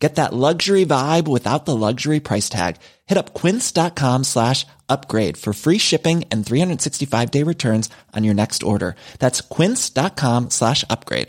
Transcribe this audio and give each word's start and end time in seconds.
Get 0.00 0.14
that 0.14 0.32
luxury 0.32 0.86
vibe 0.86 1.28
without 1.28 1.66
the 1.66 1.76
luxury 1.76 2.20
price 2.20 2.48
tag. 2.48 2.76
Hit 3.06 3.18
up 3.18 3.34
quince.com 3.34 4.24
slash 4.24 4.66
upgrade 4.88 5.36
for 5.36 5.52
free 5.52 5.76
shipping 5.76 6.24
and 6.30 6.44
365 6.44 7.30
day 7.30 7.42
returns 7.42 7.90
on 8.16 8.24
your 8.24 8.34
next 8.34 8.62
order. 8.62 8.96
That's 9.18 9.42
quince.com 9.42 10.50
slash 10.50 10.84
upgrade. 10.88 11.28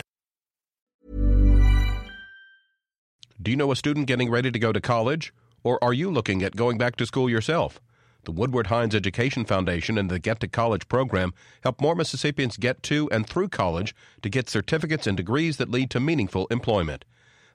Do 3.40 3.50
you 3.50 3.56
know 3.56 3.72
a 3.72 3.76
student 3.76 4.06
getting 4.06 4.30
ready 4.30 4.50
to 4.50 4.58
go 4.58 4.72
to 4.72 4.80
college? 4.80 5.34
Or 5.64 5.82
are 5.84 5.92
you 5.92 6.10
looking 6.10 6.42
at 6.42 6.56
going 6.56 6.78
back 6.78 6.96
to 6.96 7.06
school 7.06 7.28
yourself? 7.28 7.80
The 8.24 8.32
Woodward 8.32 8.68
Hines 8.68 8.94
Education 8.94 9.44
Foundation 9.44 9.98
and 9.98 10.08
the 10.08 10.20
Get 10.20 10.38
to 10.40 10.48
College 10.48 10.88
program 10.88 11.34
help 11.64 11.80
more 11.80 11.96
Mississippians 11.96 12.56
get 12.56 12.82
to 12.84 13.10
and 13.10 13.28
through 13.28 13.48
college 13.48 13.96
to 14.22 14.28
get 14.28 14.48
certificates 14.48 15.08
and 15.08 15.16
degrees 15.16 15.56
that 15.56 15.70
lead 15.70 15.90
to 15.90 16.00
meaningful 16.00 16.46
employment. 16.46 17.04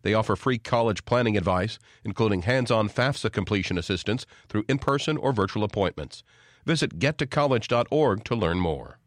They 0.02 0.14
offer 0.14 0.36
free 0.36 0.58
college 0.58 1.06
planning 1.06 1.38
advice, 1.38 1.80
including 2.04 2.44
hands 2.44 2.72
on 2.72 2.90
FAFSA 2.90 3.32
completion 3.32 3.78
assistance 3.78 4.26
through 4.50 4.66
in 4.68 4.80
person 4.80 5.18
or 5.18 5.34
virtual 5.34 5.64
appointments. 5.64 6.24
Visit 6.66 7.00
gettocollege.org 7.00 8.24
to 8.24 8.36
learn 8.36 8.60
more. 8.60 9.00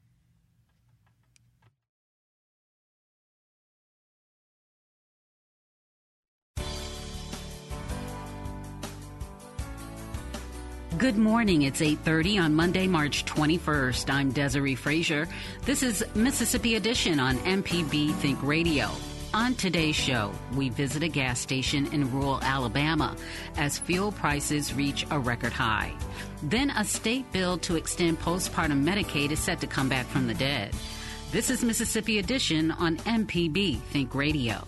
Good 11.01 11.17
morning. 11.17 11.63
It's 11.63 11.81
8:30 11.81 12.37
on 12.39 12.55
Monday, 12.55 12.87
March 12.87 13.25
21st. 13.25 14.11
I'm 14.11 14.33
Desiree 14.33 14.75
Frazier. 14.75 15.27
This 15.65 15.83
is 15.83 16.05
Mississippi 16.15 16.75
Edition 16.75 17.19
on 17.19 17.39
MPB 17.39 18.13
Think 18.17 18.39
Radio. 18.43 18.91
On 19.33 19.55
today's 19.55 19.95
show, 19.95 20.33
we 20.57 20.71
visit 20.71 21.05
a 21.05 21.09
gas 21.09 21.39
station 21.39 21.87
in 21.93 22.11
rural 22.13 22.41
Alabama 22.43 23.17
as 23.57 23.79
fuel 23.79 24.11
prices 24.11 24.75
reach 24.75 25.07
a 25.13 25.21
record 25.21 25.53
high. 25.53 25.93
Then 26.43 26.71
a 26.71 26.85
state 26.85 27.31
bill 27.31 27.57
to 27.59 27.77
extend 27.77 28.19
postpartum 28.19 28.83
Medicaid 28.85 29.31
is 29.31 29.39
set 29.39 29.61
to 29.61 29.69
come 29.69 29.89
back 29.89 30.07
from 30.07 30.27
the 30.27 30.35
dead. 30.35 30.75
This 31.31 31.49
is 31.49 31.63
Mississippi 31.63 32.19
Edition 32.19 32.73
on 32.73 32.97
MPB 32.97 33.79
Think 33.93 34.17
Radio. 34.17 34.67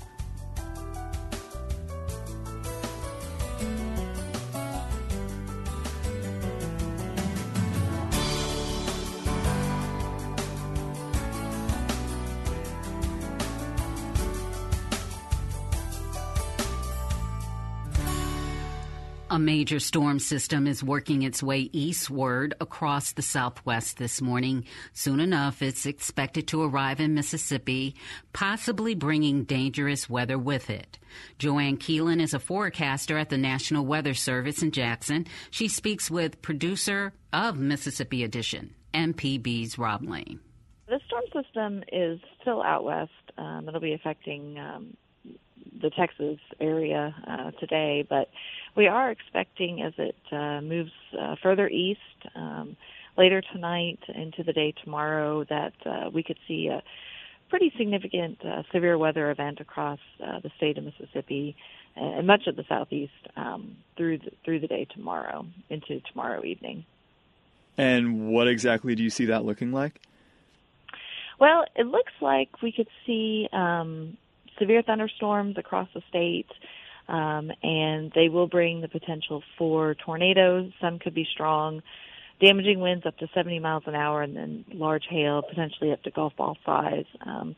Major 19.63 19.79
storm 19.79 20.19
system 20.19 20.67
is 20.67 20.83
working 20.83 21.23
its 21.23 21.41
way 21.41 21.71
eastward 21.73 22.53
across 22.61 23.13
the 23.13 23.23
southwest 23.23 23.97
this 23.97 24.21
morning. 24.21 24.65
Soon 24.93 25.21
enough, 25.21 25.63
it's 25.63 25.87
expected 25.87 26.49
to 26.49 26.65
arrive 26.65 26.99
in 26.99 27.15
Mississippi, 27.15 27.95
possibly 28.33 28.97
bringing 28.97 29.45
dangerous 29.45 30.11
weather 30.11 30.37
with 30.37 30.69
it. 30.69 30.99
Joanne 31.39 31.77
Keelan 31.77 32.21
is 32.21 32.35
a 32.35 32.41
forecaster 32.41 33.17
at 33.17 33.29
the 33.29 33.39
National 33.39 33.87
Weather 33.87 34.15
Service 34.15 34.65
in 34.65 34.73
Jackson. 34.73 35.29
She 35.53 35.69
speaks 35.69 36.11
with 36.11 36.43
producer 36.43 37.13
of 37.33 37.57
Mississippi 37.57 38.25
Edition, 38.25 38.75
MPB's 38.93 39.79
Rob 39.79 40.03
Lane. 40.03 40.41
The 40.89 40.99
storm 41.07 41.23
system 41.33 41.85
is 41.93 42.19
still 42.41 42.65
out 42.65 42.83
west. 42.83 43.13
Um, 43.39 43.69
it'll 43.69 43.81
be 43.81 43.95
affecting 43.95 44.59
um, 44.59 44.97
the 45.83 45.91
Texas 45.91 46.39
area 46.61 47.15
uh, 47.27 47.51
today, 47.53 48.07
but 48.09 48.31
we 48.77 48.87
are 48.87 49.11
expecting 49.11 49.83
as 49.83 49.93
it 49.99 50.17
uh, 50.31 50.61
moves 50.61 50.93
uh, 51.21 51.37
further 51.43 51.69
east 51.69 52.01
um, 52.35 52.77
later 53.19 53.43
tonight 53.53 53.99
into 54.15 54.43
the 54.43 54.53
day 54.53 54.73
tomorrow 54.83 55.45
that 55.45 55.75
uh, 55.85 56.09
we 56.11 56.23
could 56.23 56.39
see 56.49 56.69
a 56.69 56.83
pretty 57.51 57.73
significant 57.77 58.39
uh, 58.45 58.63
severe 58.73 58.97
weather 58.97 59.31
event 59.31 59.61
across 59.61 59.99
uh, 60.25 60.41
the 60.41 60.51
state 60.57 60.79
of 60.79 60.85
Mississippi 60.85 61.55
and 61.95 62.27
much 62.27 62.47
of 62.47 62.57
the 62.57 62.65
southeast 62.69 63.13
um, 63.37 63.77
through 63.97 64.17
the, 64.19 64.31
through 64.45 64.61
the 64.61 64.67
day 64.67 64.87
tomorrow 64.95 65.45
into 65.69 66.01
tomorrow 66.11 66.43
evening. 66.45 66.87
And 67.77 68.29
what 68.29 68.49
exactly 68.49 68.95
do 68.95 69.03
you 69.03 69.11
see 69.11 69.27
that 69.27 69.45
looking 69.45 69.73
like? 69.73 70.01
Well, 71.39 71.65
it 71.75 71.87
looks 71.87 72.13
like 72.21 72.63
we 72.63 72.73
could 72.73 72.89
see 73.05 73.49
um, 73.53 74.17
severe 74.59 74.83
thunderstorms 74.83 75.57
across 75.59 75.89
the 75.95 76.03
state, 76.09 76.51
um, 77.09 77.51
and 77.63 78.13
they 78.15 78.29
will 78.29 78.47
bring 78.47 78.81
the 78.81 78.89
potential 78.89 79.43
for 79.59 79.95
tornadoes. 79.95 80.73
Some 80.81 80.99
could 80.99 81.15
be 81.15 81.27
strong, 81.31 81.83
damaging 82.41 82.81
winds 82.81 83.07
up 83.07 83.17
to 83.19 83.29
70 83.35 83.59
miles 83.61 83.85
an 83.87 83.95
hour, 83.95 84.23
and 84.23 84.37
then 84.37 84.65
large 84.73 85.05
hail, 85.09 85.43
potentially 85.43 85.93
up 85.93 86.03
to 86.03 86.11
golf 86.11 86.33
ball 86.37 86.57
size. 86.65 87.07
Um, 87.25 87.57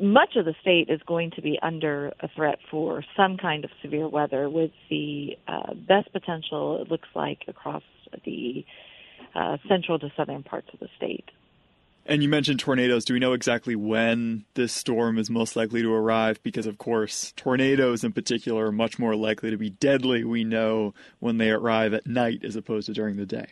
much 0.00 0.34
of 0.36 0.44
the 0.44 0.54
state 0.60 0.88
is 0.90 1.00
going 1.06 1.30
to 1.32 1.42
be 1.42 1.58
under 1.62 2.12
a 2.20 2.28
threat 2.34 2.58
for 2.70 3.04
some 3.16 3.36
kind 3.36 3.64
of 3.64 3.70
severe 3.80 4.08
weather, 4.08 4.50
with 4.50 4.72
the 4.90 5.36
uh, 5.46 5.74
best 5.74 6.12
potential, 6.12 6.82
it 6.82 6.90
looks 6.90 7.08
like, 7.14 7.42
across 7.48 7.82
the 8.24 8.64
uh, 9.34 9.56
central 9.68 9.98
to 9.98 10.12
southern 10.16 10.42
parts 10.42 10.68
of 10.72 10.80
the 10.80 10.88
state. 10.96 11.28
And 12.06 12.22
you 12.22 12.28
mentioned 12.28 12.60
tornadoes. 12.60 13.04
Do 13.04 13.14
we 13.14 13.18
know 13.18 13.32
exactly 13.32 13.74
when 13.74 14.44
this 14.54 14.72
storm 14.72 15.18
is 15.18 15.30
most 15.30 15.56
likely 15.56 15.80
to 15.80 15.92
arrive? 15.92 16.42
Because, 16.42 16.66
of 16.66 16.76
course, 16.76 17.32
tornadoes 17.34 18.04
in 18.04 18.12
particular 18.12 18.66
are 18.66 18.72
much 18.72 18.98
more 18.98 19.16
likely 19.16 19.50
to 19.50 19.56
be 19.56 19.70
deadly, 19.70 20.22
we 20.22 20.44
know, 20.44 20.92
when 21.20 21.38
they 21.38 21.50
arrive 21.50 21.94
at 21.94 22.06
night 22.06 22.44
as 22.44 22.56
opposed 22.56 22.86
to 22.86 22.92
during 22.92 23.16
the 23.16 23.24
day. 23.24 23.46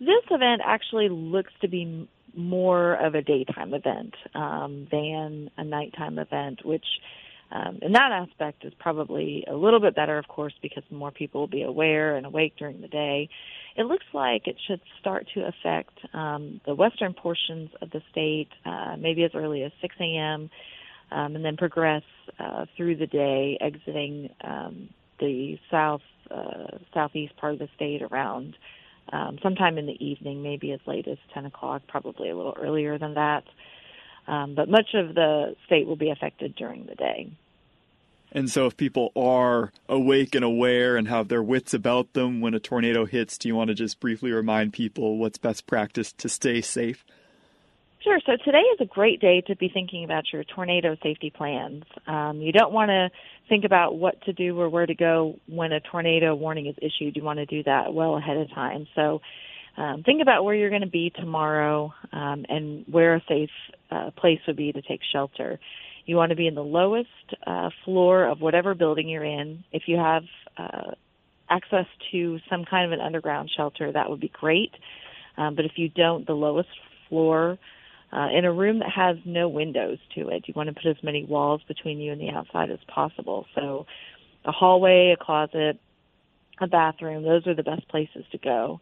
This 0.00 0.24
event 0.30 0.62
actually 0.64 1.08
looks 1.10 1.52
to 1.60 1.68
be 1.68 2.08
more 2.34 2.94
of 2.94 3.14
a 3.14 3.22
daytime 3.22 3.72
event 3.72 4.14
um, 4.34 4.88
than 4.90 5.48
a 5.56 5.62
nighttime 5.62 6.18
event, 6.18 6.64
which 6.64 6.86
um, 7.52 7.78
in 7.82 7.92
that 7.92 8.12
aspect 8.12 8.64
is 8.64 8.72
probably 8.78 9.44
a 9.48 9.54
little 9.54 9.80
bit 9.80 9.94
better, 9.94 10.16
of 10.16 10.26
course, 10.26 10.54
because 10.62 10.82
more 10.90 11.10
people 11.10 11.42
will 11.42 11.48
be 11.48 11.62
aware 11.62 12.16
and 12.16 12.24
awake 12.24 12.54
during 12.58 12.80
the 12.80 12.88
day. 12.88 13.28
It 13.76 13.84
looks 13.84 14.06
like 14.12 14.46
it 14.46 14.56
should 14.66 14.80
start 15.00 15.26
to 15.34 15.46
affect 15.46 15.92
um, 16.14 16.60
the 16.66 16.74
western 16.74 17.14
portions 17.14 17.70
of 17.80 17.90
the 17.90 18.00
state, 18.10 18.48
uh, 18.64 18.96
maybe 18.98 19.24
as 19.24 19.32
early 19.34 19.62
as 19.62 19.72
6 19.80 19.94
a.m., 20.00 20.50
um, 21.10 21.36
and 21.36 21.44
then 21.44 21.58
progress 21.58 22.02
uh, 22.38 22.64
through 22.74 22.96
the 22.96 23.06
day, 23.06 23.58
exiting 23.60 24.30
um, 24.42 24.88
the 25.20 25.58
south 25.70 26.00
uh, 26.30 26.78
southeast 26.94 27.36
part 27.36 27.52
of 27.52 27.58
the 27.58 27.68
state 27.76 28.00
around 28.00 28.56
um, 29.12 29.38
sometime 29.42 29.76
in 29.76 29.86
the 29.86 30.04
evening, 30.04 30.42
maybe 30.42 30.72
as 30.72 30.80
late 30.86 31.06
as 31.06 31.18
10 31.34 31.46
o'clock, 31.46 31.82
probably 31.88 32.30
a 32.30 32.36
little 32.36 32.56
earlier 32.58 32.98
than 32.98 33.14
that. 33.14 33.44
Um, 34.26 34.54
but 34.54 34.68
much 34.68 34.94
of 34.94 35.14
the 35.14 35.56
state 35.66 35.86
will 35.86 35.96
be 35.96 36.10
affected 36.10 36.54
during 36.54 36.86
the 36.86 36.94
day. 36.94 37.30
And 38.34 38.50
so, 38.50 38.66
if 38.66 38.76
people 38.78 39.12
are 39.14 39.72
awake 39.88 40.34
and 40.34 40.44
aware 40.44 40.96
and 40.96 41.06
have 41.06 41.28
their 41.28 41.42
wits 41.42 41.74
about 41.74 42.14
them 42.14 42.40
when 42.40 42.54
a 42.54 42.60
tornado 42.60 43.04
hits, 43.04 43.36
do 43.36 43.46
you 43.46 43.54
want 43.54 43.68
to 43.68 43.74
just 43.74 44.00
briefly 44.00 44.32
remind 44.32 44.72
people 44.72 45.18
what's 45.18 45.36
best 45.36 45.66
practice 45.66 46.12
to 46.14 46.30
stay 46.30 46.62
safe? 46.62 47.04
Sure. 48.02 48.18
So 48.26 48.32
today 48.44 48.62
is 48.62 48.80
a 48.80 48.84
great 48.86 49.20
day 49.20 49.42
to 49.42 49.54
be 49.54 49.68
thinking 49.68 50.02
about 50.02 50.32
your 50.32 50.42
tornado 50.42 50.96
safety 51.02 51.30
plans. 51.30 51.84
Um, 52.06 52.40
you 52.40 52.50
don't 52.50 52.72
want 52.72 52.88
to 52.88 53.10
think 53.48 53.64
about 53.64 53.96
what 53.96 54.20
to 54.22 54.32
do 54.32 54.58
or 54.58 54.68
where 54.68 54.86
to 54.86 54.94
go 54.94 55.38
when 55.46 55.70
a 55.70 55.78
tornado 55.78 56.34
warning 56.34 56.66
is 56.66 56.74
issued. 56.78 57.14
You 57.14 57.22
want 57.22 57.38
to 57.38 57.46
do 57.46 57.62
that 57.64 57.94
well 57.94 58.16
ahead 58.16 58.38
of 58.38 58.50
time. 58.50 58.88
So 58.96 59.20
um, 59.76 60.02
think 60.02 60.20
about 60.20 60.42
where 60.42 60.54
you're 60.54 60.70
going 60.70 60.82
to 60.82 60.88
be 60.88 61.10
tomorrow 61.10 61.94
um, 62.12 62.44
and 62.48 62.84
where 62.88 63.14
a 63.14 63.22
safe 63.28 63.50
uh, 63.90 64.10
place 64.16 64.40
would 64.46 64.56
be 64.56 64.72
to 64.72 64.82
take 64.82 65.00
shelter. 65.12 65.60
You 66.06 66.16
want 66.16 66.30
to 66.30 66.36
be 66.36 66.46
in 66.46 66.54
the 66.54 66.64
lowest 66.64 67.08
uh, 67.46 67.70
floor 67.84 68.24
of 68.26 68.40
whatever 68.40 68.74
building 68.74 69.08
you're 69.08 69.24
in. 69.24 69.64
If 69.72 69.84
you 69.86 69.96
have 69.96 70.24
uh, 70.56 70.92
access 71.48 71.86
to 72.10 72.38
some 72.50 72.64
kind 72.64 72.86
of 72.86 72.98
an 72.98 73.04
underground 73.04 73.50
shelter, 73.56 73.92
that 73.92 74.10
would 74.10 74.20
be 74.20 74.32
great. 74.32 74.72
Um, 75.36 75.54
but 75.54 75.64
if 75.64 75.72
you 75.76 75.88
don't, 75.88 76.26
the 76.26 76.34
lowest 76.34 76.68
floor 77.08 77.58
uh, 78.12 78.28
in 78.34 78.44
a 78.44 78.52
room 78.52 78.80
that 78.80 78.90
has 78.90 79.16
no 79.24 79.48
windows 79.48 79.98
to 80.14 80.28
it, 80.28 80.44
you 80.46 80.54
want 80.54 80.68
to 80.68 80.74
put 80.74 80.86
as 80.86 81.02
many 81.02 81.24
walls 81.24 81.62
between 81.66 81.98
you 81.98 82.12
and 82.12 82.20
the 82.20 82.30
outside 82.30 82.70
as 82.70 82.78
possible. 82.86 83.46
So, 83.54 83.86
a 84.44 84.52
hallway, 84.52 85.14
a 85.18 85.24
closet, 85.24 85.78
a 86.60 86.66
bathroom, 86.66 87.22
those 87.22 87.46
are 87.46 87.54
the 87.54 87.62
best 87.62 87.88
places 87.88 88.24
to 88.32 88.38
go. 88.38 88.80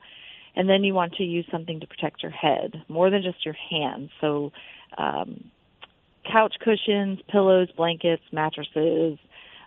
And 0.57 0.69
then 0.69 0.83
you 0.83 0.95
want 0.95 1.15
to 1.15 1.23
use 1.23 1.47
something 1.51 1.81
to 1.81 1.87
protect 1.87 2.23
your 2.23 2.33
head 2.33 2.83
more 2.89 3.11
than 3.11 3.23
just 3.23 3.45
your 3.45 3.55
hands. 3.71 4.11
So, 4.21 4.53
um, 4.99 5.51
couch 6.25 6.55
cushions, 6.61 7.21
pillows, 7.29 7.69
blankets, 7.77 8.23
mattresses, 8.33 9.19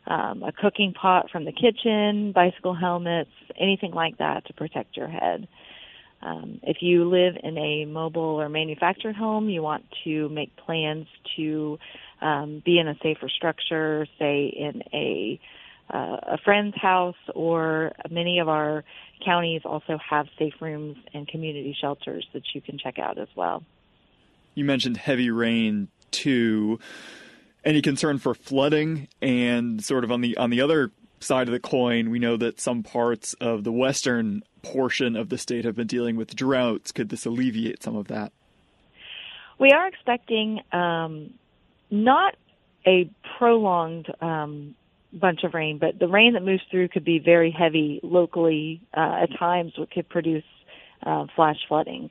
um, 0.06 0.44
a 0.44 0.52
cooking 0.52 0.94
pot 0.94 1.30
from 1.32 1.46
the 1.46 1.52
kitchen, 1.52 2.32
bicycle 2.32 2.74
helmets, 2.74 3.32
anything 3.60 3.92
like 3.92 4.18
that 4.18 4.46
to 4.46 4.54
protect 4.54 4.98
your 4.98 5.08
head. 5.08 5.48
Um, 6.22 6.60
if 6.64 6.78
you 6.82 7.10
live 7.10 7.36
in 7.44 7.58
a 7.58 7.86
mobile 7.86 8.22
or 8.42 8.48
manufactured 8.48 9.16
home, 9.16 9.50
you 9.50 9.62
want 9.62 9.86
to 10.06 10.30
make 10.30 10.56
plans 10.56 11.08
to 11.36 11.78
um, 12.22 12.62
be 12.66 12.80
in 12.80 12.88
a 12.88 12.96
safer 13.04 13.30
structure, 13.30 14.08
say 14.20 14.46
in 14.46 14.84
a 14.94 15.40
uh, 15.94 16.18
a 16.24 16.38
friend's 16.38 16.76
house, 16.78 17.18
or 17.36 17.92
many 18.10 18.40
of 18.40 18.48
our 18.48 18.86
counties 19.24 19.62
also 19.66 20.00
have 20.10 20.28
safe 20.40 20.54
rooms 20.62 20.96
and 21.14 21.28
community 21.28 21.76
shelters 21.80 22.26
that 22.34 22.42
you 22.54 22.62
can 22.62 22.78
check 22.80 22.98
out 22.98 23.18
as 23.18 23.28
well. 23.36 23.64
You 24.56 24.64
mentioned 24.64 24.98
heavy 24.98 25.30
rain 25.30 25.90
too. 26.14 26.80
Any 27.66 27.82
concern 27.82 28.20
for 28.20 28.34
flooding 28.34 29.08
and 29.22 29.84
sort 29.84 30.04
of 30.04 30.12
on 30.12 30.22
the 30.22 30.36
on 30.38 30.50
the 30.50 30.62
other 30.62 30.92
side 31.20 31.48
of 31.48 31.54
the 31.54 31.60
coin, 31.60 32.10
we 32.10 32.20
know 32.20 32.38
that 32.38 32.60
some 32.60 32.84
parts 32.84 33.34
of 33.36 33.64
the 33.64 33.72
western 33.72 34.44
portion 34.62 35.16
of 35.16 35.30
the 35.30 35.38
state 35.38 35.66
have 35.66 35.76
been 35.76 35.88
dealing 35.88 36.16
with 36.16 36.36
droughts. 36.36 36.92
Could 36.92 37.10
this 37.10 37.26
alleviate 37.26 37.82
some 37.82 37.96
of 37.96 38.08
that? 38.10 38.32
We 39.60 39.72
are 39.72 39.88
expecting 39.88 40.62
um, 40.72 41.34
not 41.90 42.36
a 42.86 43.10
prolonged 43.38 44.08
um, 44.22 44.76
bunch 45.14 45.44
of 45.44 45.54
rain, 45.54 45.78
but 45.78 46.00
the 46.00 46.08
rain 46.08 46.34
that 46.34 46.44
moves 46.44 46.64
through 46.70 46.90
could 46.90 47.06
be 47.06 47.20
very 47.20 47.52
heavy 47.52 48.00
locally 48.04 48.82
uh, 48.96 49.22
at 49.24 49.38
times, 49.38 49.74
what 49.78 49.92
could 49.92 50.10
produce 50.10 50.44
uh, 51.04 51.28
flash 51.36 51.58
flooding. 51.68 52.10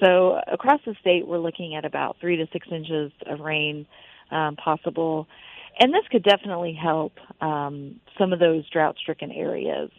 So 0.00 0.40
across 0.50 0.80
the 0.86 0.94
state, 1.00 1.26
we're 1.26 1.38
looking 1.38 1.74
at 1.74 1.84
about 1.84 2.16
three 2.20 2.36
to 2.36 2.46
six 2.52 2.66
inches 2.72 3.12
of 3.26 3.40
rain 3.40 3.86
um, 4.30 4.56
possible, 4.56 5.26
and 5.78 5.92
this 5.92 6.04
could 6.10 6.22
definitely 6.22 6.72
help 6.72 7.12
um, 7.40 8.00
some 8.18 8.32
of 8.32 8.38
those 8.38 8.68
drought-stricken 8.70 9.30
areas. 9.30 9.90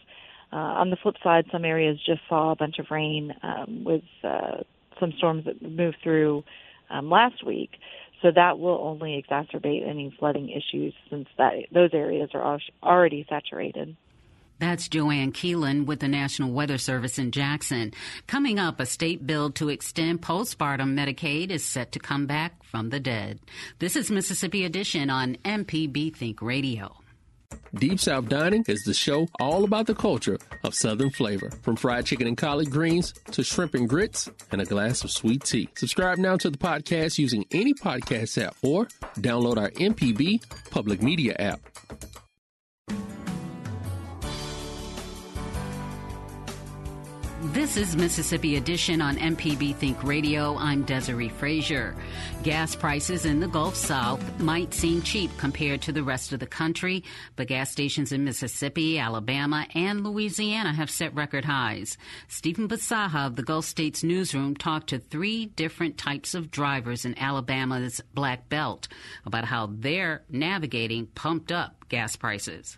Uh, 0.51 0.55
on 0.55 0.89
the 0.89 0.97
flip 0.97 1.15
side, 1.23 1.45
some 1.51 1.63
areas 1.63 1.97
just 2.05 2.21
saw 2.27 2.51
a 2.51 2.55
bunch 2.55 2.77
of 2.79 2.87
rain 2.91 3.33
um, 3.41 3.83
with 3.85 4.03
uh, 4.23 4.57
some 4.99 5.13
storms 5.17 5.45
that 5.45 5.61
moved 5.61 5.97
through 6.03 6.43
um, 6.89 7.09
last 7.09 7.45
week. 7.45 7.71
So 8.21 8.31
that 8.35 8.59
will 8.59 8.79
only 8.83 9.23
exacerbate 9.23 9.87
any 9.87 10.13
flooding 10.19 10.49
issues 10.49 10.93
since 11.09 11.27
that 11.37 11.53
those 11.73 11.89
areas 11.93 12.29
are 12.33 12.59
already 12.83 13.25
saturated. 13.29 13.95
That's 14.61 14.87
Joanne 14.87 15.31
Keelan 15.31 15.87
with 15.87 16.01
the 16.01 16.07
National 16.07 16.51
Weather 16.51 16.77
Service 16.77 17.17
in 17.17 17.31
Jackson. 17.31 17.93
Coming 18.27 18.59
up, 18.59 18.79
a 18.79 18.85
state 18.85 19.25
bill 19.25 19.49
to 19.53 19.69
extend 19.69 20.21
postpartum 20.21 20.93
Medicaid 20.93 21.49
is 21.49 21.65
set 21.65 21.93
to 21.93 21.99
come 21.99 22.27
back 22.27 22.63
from 22.63 22.89
the 22.89 22.99
dead. 22.99 23.39
This 23.79 23.95
is 23.95 24.11
Mississippi 24.11 24.63
Edition 24.63 25.09
on 25.09 25.37
MPB 25.37 26.15
Think 26.15 26.43
Radio. 26.43 26.95
Deep 27.73 27.99
South 27.99 28.29
Dining 28.29 28.63
is 28.67 28.83
the 28.83 28.93
show 28.93 29.27
all 29.39 29.63
about 29.63 29.87
the 29.87 29.95
culture 29.95 30.37
of 30.63 30.75
Southern 30.75 31.09
flavor, 31.09 31.49
from 31.63 31.75
fried 31.75 32.05
chicken 32.05 32.27
and 32.27 32.37
collard 32.37 32.69
greens 32.69 33.13
to 33.31 33.43
shrimp 33.43 33.73
and 33.73 33.89
grits 33.89 34.29
and 34.51 34.61
a 34.61 34.65
glass 34.65 35.03
of 35.03 35.09
sweet 35.09 35.43
tea. 35.43 35.69
Subscribe 35.75 36.19
now 36.19 36.37
to 36.37 36.51
the 36.51 36.57
podcast 36.59 37.17
using 37.17 37.45
any 37.51 37.73
podcast 37.73 38.39
app 38.39 38.55
or 38.61 38.85
download 39.15 39.57
our 39.57 39.71
MPB 39.71 40.43
public 40.69 41.01
media 41.01 41.35
app. 41.39 41.61
This 47.51 47.75
is 47.75 47.97
Mississippi 47.97 48.55
Edition 48.55 49.01
on 49.01 49.17
MPB 49.17 49.75
Think 49.75 50.01
Radio. 50.05 50.55
I'm 50.55 50.83
Desiree 50.83 51.27
Frazier. 51.27 51.93
Gas 52.43 52.77
prices 52.77 53.25
in 53.25 53.41
the 53.41 53.47
Gulf 53.49 53.75
South 53.75 54.39
might 54.39 54.73
seem 54.73 55.01
cheap 55.01 55.29
compared 55.37 55.81
to 55.81 55.91
the 55.91 56.01
rest 56.01 56.31
of 56.31 56.39
the 56.39 56.47
country, 56.47 57.03
but 57.35 57.49
gas 57.49 57.69
stations 57.69 58.13
in 58.13 58.23
Mississippi, 58.23 58.97
Alabama, 58.97 59.67
and 59.75 60.01
Louisiana 60.05 60.71
have 60.71 60.89
set 60.89 61.13
record 61.13 61.43
highs. 61.43 61.97
Stephen 62.29 62.69
Bisaha 62.69 63.27
of 63.27 63.35
the 63.35 63.43
Gulf 63.43 63.65
States 63.65 64.01
Newsroom 64.01 64.55
talked 64.55 64.87
to 64.87 64.99
three 64.99 65.47
different 65.47 65.97
types 65.97 66.33
of 66.33 66.51
drivers 66.51 67.03
in 67.03 67.19
Alabama's 67.19 67.99
Black 68.13 68.47
Belt 68.47 68.87
about 69.25 69.43
how 69.43 69.69
they're 69.69 70.23
navigating 70.29 71.07
pumped 71.07 71.51
up 71.51 71.89
gas 71.89 72.15
prices. 72.15 72.77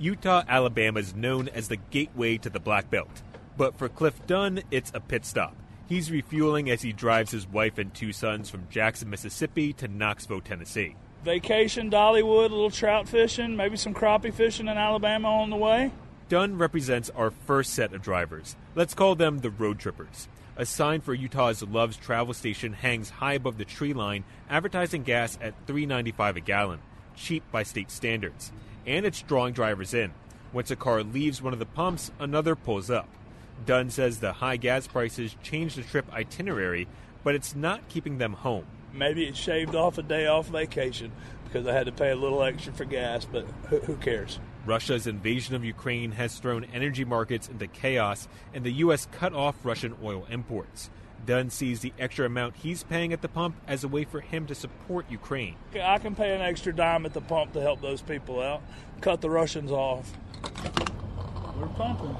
Eutaw, 0.00 0.46
Alabama 0.46 1.00
is 1.00 1.16
known 1.16 1.48
as 1.48 1.66
the 1.66 1.78
gateway 1.90 2.36
to 2.38 2.48
the 2.48 2.60
Black 2.60 2.88
Belt. 2.90 3.10
But 3.56 3.76
for 3.76 3.88
Cliff 3.88 4.26
Dunn, 4.26 4.62
it's 4.70 4.90
a 4.94 5.00
pit 5.00 5.24
stop. 5.24 5.56
He's 5.88 6.10
refueling 6.10 6.70
as 6.70 6.82
he 6.82 6.92
drives 6.92 7.30
his 7.30 7.46
wife 7.46 7.78
and 7.78 7.92
two 7.92 8.12
sons 8.12 8.50
from 8.50 8.66
Jackson, 8.70 9.10
Mississippi 9.10 9.72
to 9.74 9.86
Knoxville, 9.86 10.40
Tennessee. 10.40 10.96
Vacation, 11.22 11.90
Dollywood, 11.90 12.50
a 12.50 12.54
little 12.54 12.70
trout 12.70 13.08
fishing, 13.08 13.56
maybe 13.56 13.76
some 13.76 13.94
crappie 13.94 14.32
fishing 14.32 14.68
in 14.68 14.76
Alabama 14.76 15.28
on 15.28 15.50
the 15.50 15.56
way. 15.56 15.90
Dunn 16.28 16.58
represents 16.58 17.10
our 17.10 17.30
first 17.30 17.74
set 17.74 17.92
of 17.92 18.02
drivers. 18.02 18.56
Let's 18.74 18.94
call 18.94 19.14
them 19.14 19.38
the 19.38 19.50
road 19.50 19.78
trippers. 19.78 20.26
A 20.56 20.64
sign 20.64 21.00
for 21.00 21.14
Eutaw's 21.14 21.62
Love's 21.62 21.96
travel 21.96 22.32
station 22.32 22.72
hangs 22.72 23.10
high 23.10 23.34
above 23.34 23.58
the 23.58 23.64
tree 23.64 23.92
line, 23.92 24.24
advertising 24.48 25.02
gas 25.02 25.38
at 25.40 25.66
$3.95 25.66 26.36
a 26.36 26.40
gallon, 26.40 26.80
cheap 27.16 27.42
by 27.50 27.62
state 27.62 27.90
standards. 27.90 28.52
And 28.86 29.04
it's 29.04 29.22
drawing 29.22 29.52
drivers 29.52 29.94
in. 29.94 30.12
Once 30.52 30.70
a 30.70 30.76
car 30.76 31.02
leaves 31.02 31.42
one 31.42 31.52
of 31.52 31.58
the 31.58 31.66
pumps, 31.66 32.10
another 32.18 32.54
pulls 32.54 32.90
up. 32.90 33.08
Dunn 33.66 33.90
says 33.90 34.18
the 34.18 34.34
high 34.34 34.56
gas 34.56 34.86
prices 34.86 35.36
changed 35.42 35.76
the 35.76 35.82
trip 35.82 36.12
itinerary, 36.12 36.86
but 37.22 37.34
it's 37.34 37.54
not 37.54 37.88
keeping 37.88 38.18
them 38.18 38.34
home. 38.34 38.66
Maybe 38.92 39.26
it 39.26 39.36
shaved 39.36 39.74
off 39.74 39.98
a 39.98 40.02
day 40.02 40.26
off 40.26 40.48
vacation 40.48 41.10
because 41.44 41.66
I 41.66 41.72
had 41.72 41.86
to 41.86 41.92
pay 41.92 42.10
a 42.10 42.16
little 42.16 42.42
extra 42.42 42.72
for 42.72 42.84
gas, 42.84 43.24
but 43.24 43.44
who 43.68 43.96
cares? 43.96 44.38
Russia's 44.66 45.06
invasion 45.06 45.54
of 45.54 45.64
Ukraine 45.64 46.12
has 46.12 46.38
thrown 46.38 46.64
energy 46.72 47.04
markets 47.04 47.48
into 47.48 47.66
chaos, 47.66 48.28
and 48.52 48.64
the 48.64 48.72
U.S. 48.72 49.06
cut 49.12 49.32
off 49.34 49.56
Russian 49.62 49.94
oil 50.02 50.26
imports. 50.30 50.90
Dunn 51.26 51.50
sees 51.50 51.80
the 51.80 51.92
extra 51.98 52.26
amount 52.26 52.56
he's 52.56 52.82
paying 52.82 53.12
at 53.12 53.22
the 53.22 53.28
pump 53.28 53.56
as 53.66 53.84
a 53.84 53.88
way 53.88 54.04
for 54.04 54.20
him 54.20 54.46
to 54.46 54.54
support 54.54 55.06
Ukraine. 55.10 55.56
I 55.80 55.98
can 55.98 56.14
pay 56.14 56.34
an 56.34 56.42
extra 56.42 56.74
dime 56.74 57.06
at 57.06 57.14
the 57.14 57.20
pump 57.20 57.52
to 57.52 57.60
help 57.60 57.80
those 57.80 58.02
people 58.02 58.42
out, 58.42 58.62
cut 59.00 59.20
the 59.20 59.30
Russians 59.30 59.70
off. 59.70 60.12
We're 61.56 61.66
pumping. 61.68 62.16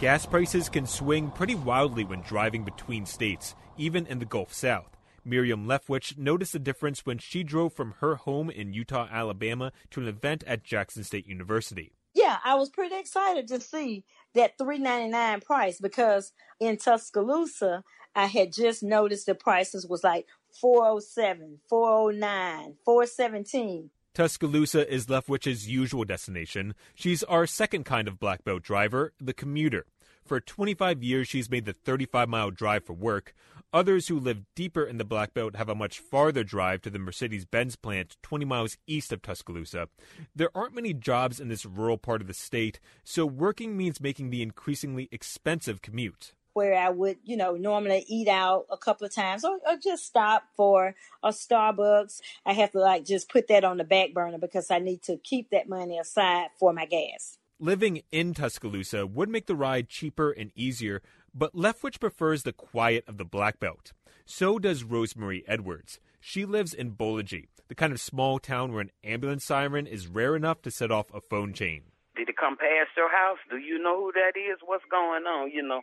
Gas 0.00 0.26
prices 0.26 0.68
can 0.68 0.86
swing 0.86 1.30
pretty 1.30 1.54
wildly 1.54 2.04
when 2.04 2.20
driving 2.22 2.64
between 2.64 3.06
states, 3.06 3.54
even 3.78 4.06
in 4.06 4.18
the 4.18 4.24
Gulf 4.24 4.52
South. 4.52 4.96
Miriam 5.24 5.66
Leftwich 5.66 6.18
noticed 6.18 6.52
the 6.52 6.58
difference 6.58 7.06
when 7.06 7.18
she 7.18 7.44
drove 7.44 7.72
from 7.72 7.94
her 8.00 8.16
home 8.16 8.50
in 8.50 8.74
Eutaw, 8.74 9.08
Alabama 9.10 9.72
to 9.90 10.00
an 10.00 10.08
event 10.08 10.42
at 10.46 10.64
Jackson 10.64 11.04
State 11.04 11.26
University. 11.28 11.92
Yeah, 12.12 12.38
I 12.44 12.56
was 12.56 12.70
pretty 12.70 12.96
excited 12.96 13.46
to 13.48 13.60
see 13.60 14.04
that 14.34 14.58
399 14.58 15.40
price 15.40 15.80
because 15.80 16.32
in 16.58 16.76
Tuscaloosa, 16.76 17.84
I 18.16 18.26
had 18.26 18.52
just 18.52 18.82
noticed 18.82 19.26
the 19.26 19.34
prices 19.34 19.86
was 19.86 20.04
like 20.04 20.26
407, 20.60 21.60
409, 21.68 22.74
417. 22.84 23.90
Tuscaloosa 24.14 24.88
is 24.92 25.06
Leftwich's 25.06 25.68
usual 25.68 26.04
destination. 26.04 26.76
She's 26.94 27.24
our 27.24 27.48
second 27.48 27.82
kind 27.82 28.06
of 28.06 28.20
black 28.20 28.44
belt 28.44 28.62
driver, 28.62 29.12
the 29.20 29.32
commuter. 29.32 29.86
For 30.24 30.40
25 30.40 31.02
years, 31.02 31.28
she's 31.28 31.50
made 31.50 31.66
the 31.66 31.74
35 31.74 32.30
mile 32.30 32.50
drive 32.50 32.84
for 32.84 32.94
work. 32.94 33.34
Others 33.74 34.08
who 34.08 34.18
live 34.18 34.44
deeper 34.54 34.82
in 34.82 34.96
the 34.96 35.04
Black 35.04 35.34
Belt 35.34 35.56
have 35.56 35.68
a 35.68 35.74
much 35.74 35.98
farther 35.98 36.42
drive 36.42 36.80
to 36.82 36.90
the 36.90 36.98
Mercedes 36.98 37.44
Benz 37.44 37.76
plant 37.76 38.16
20 38.22 38.46
miles 38.46 38.78
east 38.86 39.12
of 39.12 39.20
Tuscaloosa. 39.20 39.88
There 40.34 40.48
aren't 40.54 40.74
many 40.74 40.94
jobs 40.94 41.40
in 41.40 41.48
this 41.48 41.66
rural 41.66 41.98
part 41.98 42.22
of 42.22 42.26
the 42.26 42.32
state, 42.32 42.80
so 43.02 43.26
working 43.26 43.76
means 43.76 44.00
making 44.00 44.30
the 44.30 44.40
increasingly 44.40 45.10
expensive 45.12 45.82
commute 45.82 46.32
where 46.54 46.78
I 46.78 46.88
would, 46.88 47.18
you 47.24 47.36
know, 47.36 47.56
normally 47.56 48.04
eat 48.06 48.28
out 48.28 48.66
a 48.70 48.78
couple 48.78 49.06
of 49.06 49.12
times 49.12 49.44
or, 49.44 49.58
or, 49.68 49.76
just 49.76 50.06
stop 50.06 50.44
for 50.56 50.94
a 51.20 51.30
Starbucks. 51.30 52.20
I 52.46 52.52
have 52.52 52.70
to 52.72 52.78
like 52.78 53.04
just 53.04 53.28
put 53.28 53.48
that 53.48 53.64
on 53.64 53.76
the 53.76 53.84
back 53.84 54.14
burner 54.14 54.38
because 54.38 54.70
I 54.70 54.78
need 54.78 55.02
to 55.02 55.16
keep 55.16 55.50
that 55.50 55.68
money 55.68 55.98
aside 55.98 56.50
for 56.56 56.72
my 56.72 56.86
gas. 56.86 57.38
Living 57.60 58.02
in 58.10 58.34
Tuscaloosa 58.34 59.06
would 59.06 59.28
make 59.28 59.46
the 59.46 59.54
ride 59.54 59.88
cheaper 59.88 60.32
and 60.32 60.50
easier, 60.56 61.00
but 61.32 61.54
Leftwich 61.54 62.00
prefers 62.00 62.42
the 62.42 62.52
quiet 62.52 63.04
of 63.06 63.16
the 63.16 63.24
Black 63.24 63.60
Belt. 63.60 63.92
So 64.24 64.58
does 64.58 64.82
Rosemary 64.82 65.44
Edwards. 65.46 66.00
She 66.20 66.44
lives 66.44 66.74
in 66.74 66.96
Boligee, 66.96 67.46
the 67.68 67.76
kind 67.76 67.92
of 67.92 68.00
small 68.00 68.40
town 68.40 68.72
where 68.72 68.80
an 68.80 68.90
ambulance 69.04 69.44
siren 69.44 69.86
is 69.86 70.08
rare 70.08 70.34
enough 70.34 70.62
to 70.62 70.70
set 70.72 70.90
off 70.90 71.14
a 71.14 71.20
phone 71.20 71.52
chain. 71.52 71.82
Did 72.16 72.28
it 72.28 72.36
come 72.36 72.56
past 72.56 72.90
your 72.96 73.08
house? 73.08 73.38
Do 73.48 73.58
you 73.58 73.80
know 73.80 74.00
who 74.00 74.12
that 74.14 74.36
is? 74.36 74.58
What's 74.64 74.84
going 74.90 75.22
on? 75.22 75.52
You 75.52 75.62
know, 75.62 75.82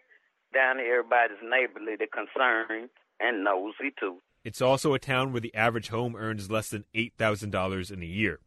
down 0.53 0.77
here, 0.77 0.99
everybody's 0.99 1.37
neighborly, 1.41 1.95
they're 1.97 2.07
concerned 2.07 2.89
and 3.21 3.45
nosy 3.45 3.93
too. 3.97 4.17
It's 4.43 4.61
also 4.61 4.93
a 4.93 4.99
town 4.99 5.31
where 5.31 5.39
the 5.39 5.55
average 5.55 5.87
home 5.87 6.17
earns 6.17 6.51
less 6.51 6.67
than 6.67 6.83
$8,000 6.93 7.91
in 7.91 8.03
a 8.03 8.05
year. 8.05 8.39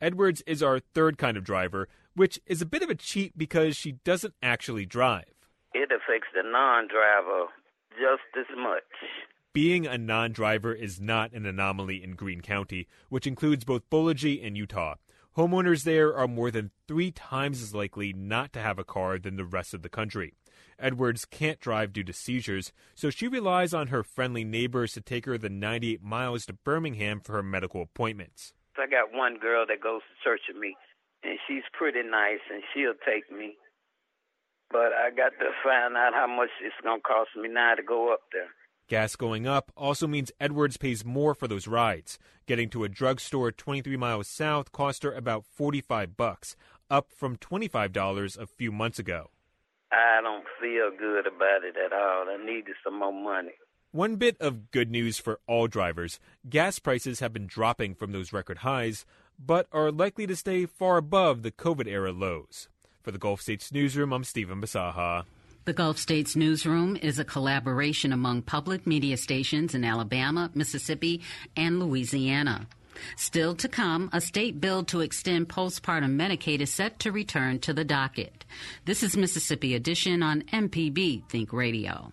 Edwards 0.00 0.42
is 0.46 0.62
our 0.62 0.80
third 0.80 1.18
kind 1.18 1.36
of 1.36 1.44
driver, 1.44 1.86
which 2.20 2.38
is 2.44 2.60
a 2.60 2.66
bit 2.66 2.82
of 2.82 2.90
a 2.90 2.94
cheat 2.94 3.38
because 3.38 3.74
she 3.74 3.92
doesn't 3.92 4.34
actually 4.42 4.84
drive. 4.84 5.32
It 5.72 5.90
affects 5.90 6.28
the 6.34 6.42
non 6.42 6.86
driver 6.86 7.46
just 7.92 8.28
as 8.38 8.44
much. 8.58 8.82
being 9.54 9.86
a 9.86 9.96
non 9.96 10.32
driver 10.32 10.74
is 10.74 11.00
not 11.00 11.32
an 11.32 11.46
anomaly 11.46 12.04
in 12.04 12.16
Greene 12.16 12.42
County, 12.42 12.86
which 13.08 13.26
includes 13.26 13.64
both 13.64 13.88
Boligee 13.88 14.46
and 14.46 14.54
Eutaw. 14.54 14.96
Homeowners 15.34 15.84
there 15.84 16.14
are 16.14 16.28
more 16.28 16.50
than 16.50 16.72
three 16.86 17.10
times 17.10 17.62
as 17.62 17.74
likely 17.74 18.12
not 18.12 18.52
to 18.52 18.60
have 18.60 18.78
a 18.78 18.84
car 18.84 19.18
than 19.18 19.36
the 19.36 19.44
rest 19.46 19.72
of 19.72 19.80
the 19.80 19.88
country. 19.88 20.34
Edwards 20.78 21.24
can't 21.24 21.58
drive 21.58 21.94
due 21.94 22.04
to 22.04 22.12
seizures, 22.12 22.70
so 22.94 23.08
she 23.08 23.28
relies 23.28 23.72
on 23.72 23.86
her 23.86 24.02
friendly 24.02 24.44
neighbors 24.44 24.92
to 24.92 25.00
take 25.00 25.24
her 25.24 25.38
the 25.38 25.48
98 25.48 26.02
miles 26.02 26.44
to 26.44 26.52
Birmingham 26.52 27.20
for 27.20 27.32
her 27.32 27.42
medical 27.42 27.80
appointments. 27.80 28.52
I 28.76 28.86
got 28.86 29.10
one 29.10 29.38
girl 29.38 29.64
that 29.66 29.80
goes 29.82 30.02
to 30.02 30.28
church 30.28 30.40
with 30.48 30.56
me, 30.56 30.76
and 31.22 31.38
she's 31.46 31.64
pretty 31.72 32.02
nice, 32.02 32.40
and 32.52 32.62
she'll 32.72 32.98
take 33.06 33.30
me. 33.30 33.56
But 34.70 34.92
I 34.92 35.10
got 35.10 35.32
to 35.40 35.50
find 35.64 35.96
out 35.96 36.14
how 36.14 36.26
much 36.26 36.50
it's 36.62 36.74
going 36.82 37.00
to 37.00 37.02
cost 37.02 37.30
me 37.36 37.48
now 37.48 37.74
to 37.74 37.82
go 37.82 38.12
up 38.12 38.20
there. 38.32 38.48
Gas 38.88 39.14
going 39.14 39.46
up 39.46 39.70
also 39.76 40.06
means 40.06 40.32
Edwards 40.40 40.76
pays 40.76 41.04
more 41.04 41.34
for 41.34 41.46
those 41.46 41.68
rides. 41.68 42.18
Getting 42.46 42.68
to 42.70 42.82
a 42.82 42.88
drugstore 42.88 43.52
23 43.52 43.96
miles 43.96 44.26
south 44.26 44.72
cost 44.72 45.04
her 45.04 45.12
about 45.12 45.44
45 45.44 46.16
bucks, 46.16 46.56
up 46.90 47.12
from 47.12 47.36
$25 47.36 48.36
a 48.36 48.46
few 48.46 48.72
months 48.72 48.98
ago. 48.98 49.30
I 49.92 50.20
don't 50.22 50.44
feel 50.60 50.90
good 50.96 51.26
about 51.26 51.64
it 51.64 51.76
at 51.76 51.92
all. 51.92 52.26
I 52.28 52.36
needed 52.44 52.74
some 52.82 52.98
more 52.98 53.12
money. 53.12 53.52
One 53.92 54.16
bit 54.16 54.36
of 54.40 54.70
good 54.70 54.90
news 54.90 55.18
for 55.18 55.40
all 55.48 55.66
drivers 55.66 56.20
gas 56.48 56.78
prices 56.78 57.18
have 57.20 57.32
been 57.32 57.46
dropping 57.46 57.94
from 57.94 58.12
those 58.12 58.32
record 58.32 58.58
highs, 58.58 59.04
but 59.44 59.66
are 59.72 59.90
likely 59.90 60.26
to 60.26 60.36
stay 60.36 60.66
far 60.66 60.96
above 60.96 61.42
the 61.42 61.50
COVID 61.50 61.86
era 61.86 62.12
lows. 62.12 62.68
For 63.02 63.10
the 63.10 63.18
Gulf 63.18 63.40
States 63.40 63.72
Newsroom, 63.72 64.12
I'm 64.12 64.24
Stephen 64.24 64.60
Bisaha. 64.60 65.24
The 65.64 65.72
Gulf 65.72 65.98
States 65.98 66.36
Newsroom 66.36 66.96
is 66.96 67.18
a 67.18 67.24
collaboration 67.24 68.12
among 68.12 68.42
public 68.42 68.86
media 68.86 69.16
stations 69.16 69.74
in 69.74 69.84
Alabama, 69.84 70.50
Mississippi, 70.54 71.22
and 71.56 71.80
Louisiana. 71.80 72.66
Still 73.16 73.54
to 73.56 73.68
come, 73.68 74.10
a 74.12 74.20
state 74.20 74.60
bill 74.60 74.84
to 74.84 75.00
extend 75.00 75.48
postpartum 75.48 76.16
Medicaid 76.16 76.60
is 76.60 76.72
set 76.72 76.98
to 77.00 77.12
return 77.12 77.58
to 77.60 77.72
the 77.72 77.84
docket. 77.84 78.44
This 78.84 79.02
is 79.02 79.16
Mississippi 79.16 79.74
Edition 79.74 80.22
on 80.22 80.42
MPB 80.52 81.28
Think 81.28 81.52
Radio. 81.52 82.12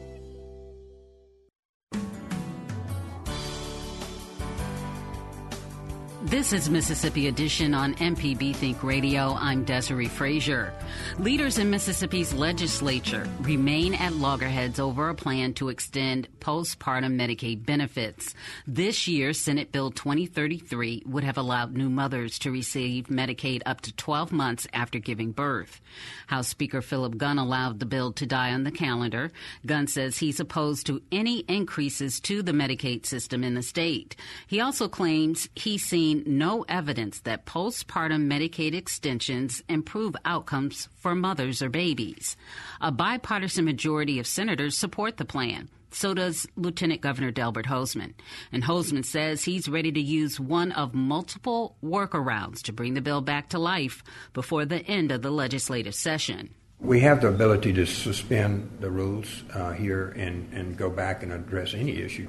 This 6.25 6.53
is 6.53 6.69
Mississippi 6.69 7.27
Edition 7.27 7.73
on 7.73 7.95
MPB 7.95 8.55
Think 8.55 8.83
Radio. 8.83 9.33
I'm 9.39 9.63
Desiree 9.63 10.07
Frazier. 10.07 10.71
Leaders 11.17 11.57
in 11.57 11.71
Mississippi's 11.71 12.31
legislature 12.31 13.27
remain 13.39 13.95
at 13.95 14.13
loggerheads 14.13 14.79
over 14.79 15.09
a 15.09 15.15
plan 15.15 15.55
to 15.55 15.69
extend 15.69 16.27
postpartum 16.39 17.15
Medicaid 17.15 17.65
benefits. 17.65 18.35
This 18.67 19.07
year, 19.07 19.33
Senate 19.33 19.71
Bill 19.71 19.89
2033 19.89 21.03
would 21.07 21.23
have 21.23 21.39
allowed 21.39 21.75
new 21.75 21.89
mothers 21.89 22.37
to 22.39 22.51
receive 22.51 23.07
Medicaid 23.07 23.63
up 23.65 23.81
to 23.81 23.95
12 23.95 24.31
months 24.31 24.67
after 24.73 24.99
giving 24.99 25.31
birth. 25.31 25.81
House 26.27 26.47
Speaker 26.47 26.83
Philip 26.83 27.17
Gunn 27.17 27.39
allowed 27.39 27.79
the 27.79 27.87
bill 27.87 28.13
to 28.13 28.27
die 28.27 28.53
on 28.53 28.63
the 28.63 28.71
calendar. 28.71 29.31
Gunn 29.65 29.87
says 29.87 30.19
he's 30.19 30.39
opposed 30.39 30.85
to 30.85 31.01
any 31.11 31.39
increases 31.39 32.19
to 32.21 32.43
the 32.43 32.51
Medicaid 32.51 33.07
system 33.07 33.43
in 33.43 33.55
the 33.55 33.63
state. 33.63 34.15
He 34.45 34.61
also 34.61 34.87
claims 34.87 35.49
he's 35.55 35.83
seen 35.83 36.10
no 36.15 36.65
evidence 36.69 37.19
that 37.21 37.45
postpartum 37.45 38.27
Medicaid 38.27 38.73
extensions 38.73 39.63
improve 39.67 40.15
outcomes 40.25 40.89
for 40.97 41.15
mothers 41.15 41.61
or 41.61 41.69
babies. 41.69 42.35
A 42.79 42.91
bipartisan 42.91 43.65
majority 43.65 44.19
of 44.19 44.27
senators 44.27 44.77
support 44.77 45.17
the 45.17 45.25
plan. 45.25 45.69
So 45.91 46.13
does 46.13 46.47
Lieutenant 46.55 47.01
Governor 47.01 47.31
Delbert 47.31 47.65
Hoseman. 47.65 48.13
And 48.51 48.63
Hoseman 48.63 49.03
says 49.03 49.43
he's 49.43 49.67
ready 49.67 49.91
to 49.91 49.99
use 49.99 50.39
one 50.39 50.71
of 50.71 50.93
multiple 50.93 51.75
workarounds 51.83 52.61
to 52.63 52.73
bring 52.73 52.93
the 52.93 53.01
bill 53.01 53.21
back 53.21 53.49
to 53.49 53.59
life 53.59 54.03
before 54.33 54.65
the 54.65 54.85
end 54.85 55.11
of 55.11 55.21
the 55.21 55.31
legislative 55.31 55.93
session. 55.95 56.51
We 56.79 57.01
have 57.01 57.21
the 57.21 57.27
ability 57.27 57.73
to 57.73 57.85
suspend 57.85 58.77
the 58.79 58.89
rules 58.89 59.43
uh, 59.53 59.71
here 59.73 60.09
and, 60.17 60.51
and 60.53 60.77
go 60.77 60.89
back 60.89 61.21
and 61.21 61.31
address 61.31 61.73
any 61.73 61.97
issue. 61.97 62.27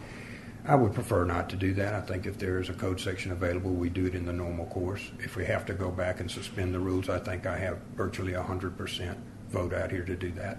I 0.64 0.76
would 0.76 0.95
prefer 0.95 1.25
not 1.25 1.49
to 1.50 1.57
do 1.57 1.75
that. 1.75 1.95
I 1.95 2.00
think 2.00 2.25
if 2.25 2.38
there 2.38 2.61
is 2.61 2.69
a 2.69 2.73
code 2.73 3.00
section 3.00 3.33
available, 3.33 3.73
we 3.73 3.88
do 3.88 4.07
it 4.07 4.14
in 4.14 4.25
the 4.25 4.33
normal 4.33 4.66
course. 4.66 5.11
If 5.19 5.35
we 5.35 5.45
have 5.47 5.66
to 5.66 5.75
go 5.75 5.90
back 5.90 6.21
and 6.21 6.31
suspend 6.31 6.73
the 6.73 6.78
rules, 6.78 7.09
I 7.09 7.19
think 7.19 7.47
I 7.47 7.59
have 7.59 7.78
virtually 7.97 8.33
100% 8.33 9.16
vote 9.50 9.75
out 9.75 9.90
here 9.90 10.04
to 10.04 10.14
do 10.14 10.31
that. 10.33 10.59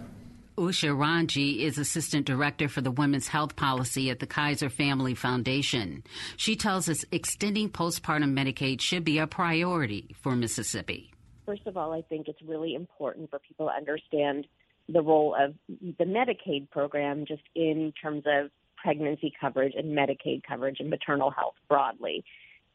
Usha 0.57 0.95
Ranji 0.95 1.63
is 1.63 1.79
Assistant 1.79 2.27
Director 2.27 2.67
for 2.67 2.81
the 2.81 2.91
Women's 2.91 3.27
Health 3.27 3.55
Policy 3.55 4.11
at 4.11 4.19
the 4.19 4.27
Kaiser 4.27 4.69
Family 4.69 5.15
Foundation. 5.15 6.03
She 6.37 6.55
tells 6.55 6.87
us 6.89 7.05
extending 7.11 7.69
postpartum 7.69 8.37
Medicaid 8.37 8.79
should 8.79 9.03
be 9.03 9.17
a 9.17 9.25
priority 9.25 10.15
for 10.21 10.35
Mississippi. 10.35 11.11
First 11.45 11.65
of 11.65 11.75
all, 11.75 11.91
I 11.91 12.03
think 12.03 12.27
it's 12.27 12.41
really 12.43 12.75
important 12.75 13.31
for 13.31 13.39
people 13.39 13.67
to 13.67 13.73
understand 13.73 14.45
the 14.87 15.01
role 15.01 15.35
of 15.39 15.55
the 15.67 16.05
Medicaid 16.05 16.69
program 16.69 17.25
just 17.25 17.43
in 17.55 17.91
terms 17.99 18.23
of 18.27 18.51
pregnancy 18.83 19.33
coverage 19.39 19.73
and 19.75 19.97
Medicaid 19.97 20.43
coverage 20.47 20.79
and 20.79 20.89
maternal 20.89 21.31
health 21.31 21.55
broadly. 21.69 22.23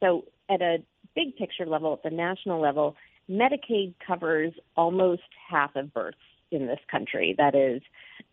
So, 0.00 0.25
at 0.49 0.62
a 0.62 0.79
big 1.15 1.37
picture 1.37 1.67
level, 1.67 1.93
at 1.93 2.03
the 2.03 2.17
national 2.17 2.61
level, 2.61 2.97
Medicaid 3.31 3.95
covers 4.05 4.53
almost 4.77 5.23
half 5.50 5.77
of 5.77 5.93
births 5.93 6.17
in 6.50 6.67
this 6.67 6.79
country. 6.91 7.35
That 7.37 7.55
is, 7.55 7.83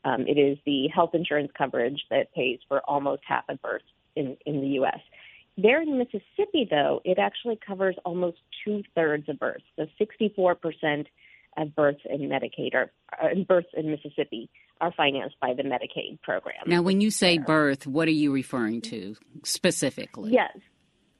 um, 0.06 0.22
it 0.22 0.38
is 0.38 0.58
the 0.66 0.88
health 0.88 1.12
insurance 1.14 1.52
coverage 1.58 2.06
that 2.10 2.34
pays 2.34 2.60
for 2.70 2.80
almost 2.82 3.24
half 3.28 3.44
of 3.50 3.62
births 3.62 3.84
in, 4.16 4.38
in 4.46 4.62
the 4.62 4.68
U.S. 4.80 5.00
There 5.58 5.82
in 5.82 5.98
Mississippi, 5.98 6.68
though, 6.70 7.02
it 7.04 7.20
actually 7.20 7.60
covers 7.66 7.96
almost 8.06 8.38
two 8.64 8.84
thirds 8.94 9.28
of 9.28 9.38
births. 9.40 9.66
So 9.76 9.88
64% 10.00 11.06
of 11.58 11.76
births 11.76 12.02
in 12.10 12.22
Medicaid 12.22 12.74
or 12.74 12.92
uh, 13.22 13.36
births 13.48 13.70
in 13.76 13.90
Mississippi 13.92 14.50
are 14.82 14.92
financed 14.92 15.36
by 15.40 15.54
the 15.54 15.64
Medicaid 15.64 16.22
program. 16.22 16.56
Now, 16.68 16.82
when 16.82 17.02
you 17.02 17.10
say 17.12 17.38
birth, 17.38 17.88
what 17.88 18.08
are 18.08 18.12
you 18.12 18.32
referring 18.32 18.82
to 18.82 19.16
specifically? 19.44 20.32
Yes. 20.32 20.58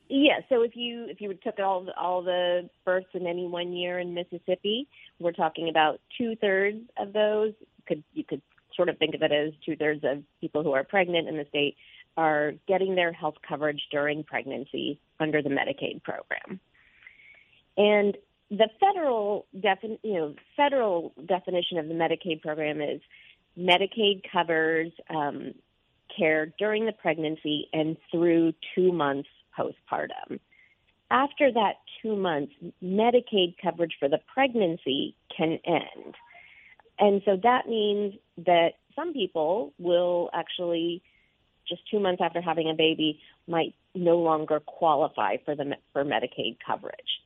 Yes. 0.08 0.44
So 0.50 0.62
if 0.62 0.76
you 0.76 1.06
if 1.10 1.22
you 1.22 1.34
took 1.36 1.60
all 1.60 1.86
the, 1.86 1.98
all 1.98 2.22
the 2.22 2.70
births 2.84 3.08
in 3.14 3.26
any 3.26 3.48
one 3.48 3.74
year 3.74 4.00
in 4.00 4.14
Mississippi, 4.14 4.88
we're 5.20 5.32
talking 5.32 5.70
about 5.70 6.00
two 6.18 6.36
thirds 6.36 6.80
of 6.98 7.14
those. 7.14 7.54
Could 7.88 8.04
you 8.14 8.24
could 8.24 8.42
sort 8.76 8.90
of 8.90 8.98
think 8.98 9.16
of 9.16 9.22
it 9.22 9.32
as 9.32 9.54
two 9.66 9.76
thirds 9.76 10.04
of 10.04 10.24
people 10.42 10.64
who 10.64 10.74
are 10.74 10.84
pregnant 10.84 11.28
in 11.28 11.38
the 11.38 11.46
state 11.50 11.76
are 12.18 12.54
getting 12.68 12.96
their 12.96 13.12
health 13.12 13.36
coverage 13.48 13.82
during 13.92 14.24
pregnancy 14.24 15.00
under 15.20 15.42
the 15.42 15.50
Medicaid 15.50 16.04
program. 16.04 16.60
And 17.78 18.18
the 18.50 18.70
federal 18.80 19.46
defin- 19.56 20.00
you 20.04 20.14
know 20.14 20.36
federal 20.56 21.14
definition 21.26 21.78
of 21.78 21.88
the 21.88 21.94
Medicaid 21.94 22.42
program 22.42 22.82
is 22.82 23.02
Medicaid 23.58 24.22
covers 24.32 24.92
um, 25.10 25.54
care 26.16 26.54
during 26.60 26.86
the 26.86 26.92
pregnancy 26.92 27.68
and 27.74 27.98
through 28.12 28.54
two 28.76 28.92
months 28.92 29.30
postpartum. 29.58 30.40
After 31.12 31.52
that 31.52 31.76
two 32.02 32.16
months, 32.16 32.54
Medicaid 32.84 33.56
coverage 33.62 33.96
for 34.00 34.10
the 34.10 34.20
pregnancy 34.34 35.16
can 35.36 35.60
end. 35.66 36.16
And 37.00 37.22
so 37.26 37.38
that 37.44 37.68
means 37.68 38.16
that 38.46 38.74
some 38.96 39.14
people 39.14 39.74
will 39.78 40.30
actually, 40.34 41.02
just 41.68 41.82
two 41.90 42.00
months 42.00 42.22
after 42.24 42.42
having 42.42 42.70
a 42.70 42.74
baby, 42.74 43.20
might 43.48 43.76
no 43.94 44.18
longer 44.18 44.60
qualify 44.60 45.38
for 45.46 45.56
the 45.56 45.76
for 45.94 46.04
Medicaid 46.04 46.58
coverage. 46.66 47.22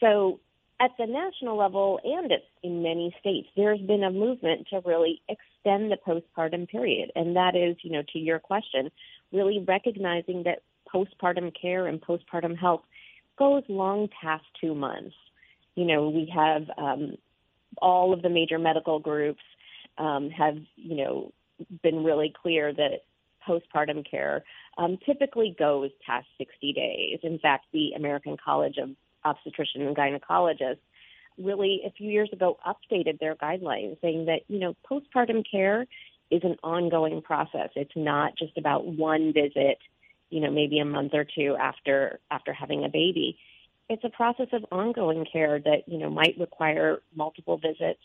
So 0.00 0.40
at 0.80 0.90
the 0.98 1.06
national 1.06 1.56
level 1.56 1.98
and 2.04 2.32
in 2.62 2.82
many 2.82 3.14
states, 3.20 3.48
there's 3.56 3.80
been 3.80 4.04
a 4.04 4.10
movement 4.10 4.68
to 4.70 4.82
really 4.84 5.22
extend 5.28 5.90
the 5.90 5.96
postpartum 5.96 6.68
period. 6.68 7.10
And 7.14 7.36
that 7.36 7.56
is, 7.56 7.76
you 7.82 7.90
know, 7.90 8.02
to 8.12 8.18
your 8.18 8.38
question, 8.38 8.90
really 9.32 9.64
recognizing 9.66 10.44
that 10.44 10.62
postpartum 10.92 11.52
care 11.60 11.86
and 11.86 12.00
postpartum 12.00 12.56
health 12.56 12.82
goes 13.38 13.62
long 13.68 14.08
past 14.20 14.44
two 14.60 14.74
months. 14.74 15.14
You 15.74 15.86
know, 15.86 16.08
we 16.08 16.30
have 16.34 16.62
um, 16.78 17.16
all 17.80 18.12
of 18.12 18.22
the 18.22 18.30
major 18.30 18.58
medical 18.58 18.98
groups 18.98 19.42
um, 19.98 20.30
have, 20.30 20.56
you 20.76 20.96
know, 20.96 21.32
been 21.82 22.04
really 22.04 22.32
clear 22.42 22.72
that 22.72 23.04
postpartum 23.46 24.08
care 24.08 24.44
um, 24.78 24.98
typically 25.06 25.54
goes 25.58 25.90
past 26.04 26.26
60 26.38 26.72
days. 26.72 27.18
In 27.22 27.38
fact, 27.38 27.66
the 27.72 27.92
American 27.96 28.36
College 28.42 28.76
of 28.78 28.90
obstetrician 29.26 29.82
and 29.82 29.96
gynecologist 29.96 30.78
really 31.38 31.82
a 31.86 31.90
few 31.90 32.10
years 32.10 32.30
ago 32.32 32.58
updated 32.66 33.18
their 33.18 33.34
guidelines 33.36 34.00
saying 34.00 34.26
that, 34.26 34.40
you 34.48 34.58
know, 34.58 34.74
postpartum 34.90 35.44
care 35.48 35.86
is 36.30 36.42
an 36.44 36.56
ongoing 36.62 37.20
process. 37.20 37.70
It's 37.76 37.92
not 37.94 38.36
just 38.38 38.56
about 38.56 38.86
one 38.86 39.32
visit 39.32 39.78
you 40.30 40.40
know, 40.40 40.50
maybe 40.50 40.78
a 40.78 40.84
month 40.84 41.14
or 41.14 41.24
two 41.24 41.56
after 41.58 42.20
after 42.30 42.52
having 42.52 42.84
a 42.84 42.88
baby. 42.88 43.38
It's 43.88 44.02
a 44.04 44.10
process 44.10 44.48
of 44.52 44.64
ongoing 44.72 45.24
care 45.30 45.60
that, 45.60 45.84
you 45.86 45.98
know, 45.98 46.10
might 46.10 46.36
require 46.38 47.00
multiple 47.14 47.56
visits. 47.56 48.00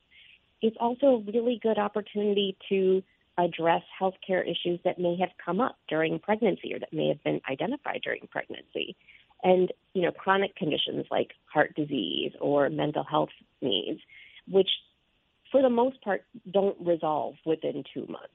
It's 0.61 0.77
also 0.79 1.07
a 1.07 1.31
really 1.31 1.59
good 1.61 1.79
opportunity 1.79 2.55
to 2.69 3.01
address 3.37 3.81
healthcare 3.99 4.43
issues 4.43 4.79
that 4.83 4.99
may 4.99 5.17
have 5.19 5.29
come 5.43 5.59
up 5.59 5.77
during 5.87 6.19
pregnancy 6.19 6.73
or 6.75 6.79
that 6.79 6.93
may 6.93 7.07
have 7.07 7.23
been 7.23 7.41
identified 7.49 8.01
during 8.03 8.27
pregnancy. 8.29 8.95
And, 9.43 9.71
you 9.93 10.03
know, 10.03 10.11
chronic 10.11 10.55
conditions 10.55 11.05
like 11.09 11.31
heart 11.45 11.75
disease 11.75 12.31
or 12.39 12.69
mental 12.69 13.03
health 13.03 13.29
needs, 13.61 13.99
which 14.47 14.69
for 15.51 15.61
the 15.61 15.69
most 15.69 16.01
part 16.01 16.23
don't 16.49 16.77
resolve 16.79 17.35
within 17.45 17.83
two 17.93 18.05
months. 18.07 18.29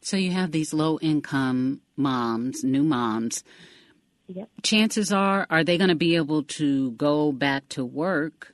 So 0.00 0.16
you 0.16 0.30
have 0.32 0.52
these 0.52 0.74
low 0.74 0.98
income 1.00 1.80
moms, 1.96 2.62
new 2.62 2.82
moms. 2.82 3.42
Yep. 4.28 4.48
Chances 4.62 5.12
are, 5.12 5.46
are 5.50 5.64
they 5.64 5.78
going 5.78 5.88
to 5.88 5.96
be 5.96 6.16
able 6.16 6.42
to 6.42 6.90
go 6.92 7.32
back 7.32 7.68
to 7.70 7.84
work 7.84 8.52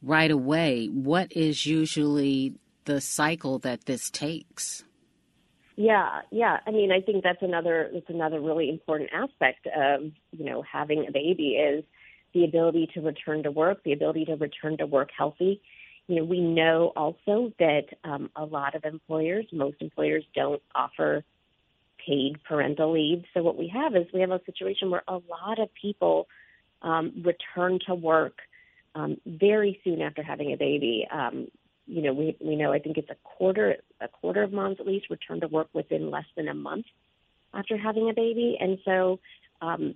right 0.00 0.30
away? 0.30 0.86
What 0.86 1.32
is 1.32 1.66
usually 1.66 2.54
the 2.84 3.00
cycle 3.00 3.58
that 3.60 3.86
this 3.86 4.10
takes? 4.10 4.84
Yeah, 5.76 6.20
yeah. 6.30 6.58
I 6.66 6.70
mean, 6.70 6.92
I 6.92 7.00
think 7.00 7.24
that's 7.24 7.42
another 7.42 7.90
that's 7.92 8.08
another 8.08 8.40
really 8.40 8.68
important 8.68 9.10
aspect 9.12 9.66
of 9.66 10.02
you 10.30 10.44
know 10.44 10.62
having 10.62 11.06
a 11.08 11.12
baby 11.12 11.52
is 11.52 11.84
the 12.34 12.44
ability 12.44 12.88
to 12.94 13.00
return 13.00 13.42
to 13.42 13.50
work, 13.50 13.82
the 13.84 13.92
ability 13.92 14.26
to 14.26 14.36
return 14.36 14.76
to 14.78 14.86
work 14.86 15.10
healthy. 15.16 15.60
You 16.08 16.16
know, 16.16 16.24
we 16.24 16.40
know 16.40 16.92
also 16.96 17.52
that 17.58 17.84
um, 18.04 18.30
a 18.36 18.44
lot 18.44 18.74
of 18.74 18.84
employers, 18.84 19.46
most 19.52 19.76
employers, 19.80 20.24
don't 20.34 20.60
offer 20.74 21.24
paid 22.06 22.42
parental 22.44 22.92
leave. 22.92 23.24
So 23.32 23.42
what 23.42 23.56
we 23.56 23.68
have 23.68 23.94
is 23.94 24.06
we 24.12 24.20
have 24.20 24.30
a 24.30 24.40
situation 24.44 24.90
where 24.90 25.04
a 25.06 25.14
lot 25.14 25.58
of 25.58 25.68
people 25.80 26.26
um, 26.82 27.22
return 27.24 27.78
to 27.86 27.94
work 27.94 28.38
um, 28.94 29.16
very 29.24 29.80
soon 29.84 30.02
after 30.02 30.22
having 30.22 30.52
a 30.52 30.56
baby. 30.56 31.06
Um, 31.10 31.48
you 31.86 32.02
know, 32.02 32.12
we 32.12 32.36
we 32.40 32.56
know 32.56 32.72
I 32.72 32.78
think 32.78 32.98
it's 32.98 33.10
a 33.10 33.16
quarter 33.24 33.76
a 34.00 34.08
quarter 34.08 34.42
of 34.42 34.52
moms 34.52 34.78
at 34.80 34.86
least 34.86 35.10
return 35.10 35.40
to 35.40 35.48
work 35.48 35.68
within 35.72 36.10
less 36.10 36.26
than 36.36 36.48
a 36.48 36.54
month 36.54 36.86
after 37.54 37.76
having 37.76 38.08
a 38.08 38.14
baby, 38.14 38.56
and 38.60 38.78
so 38.84 39.20
um, 39.60 39.94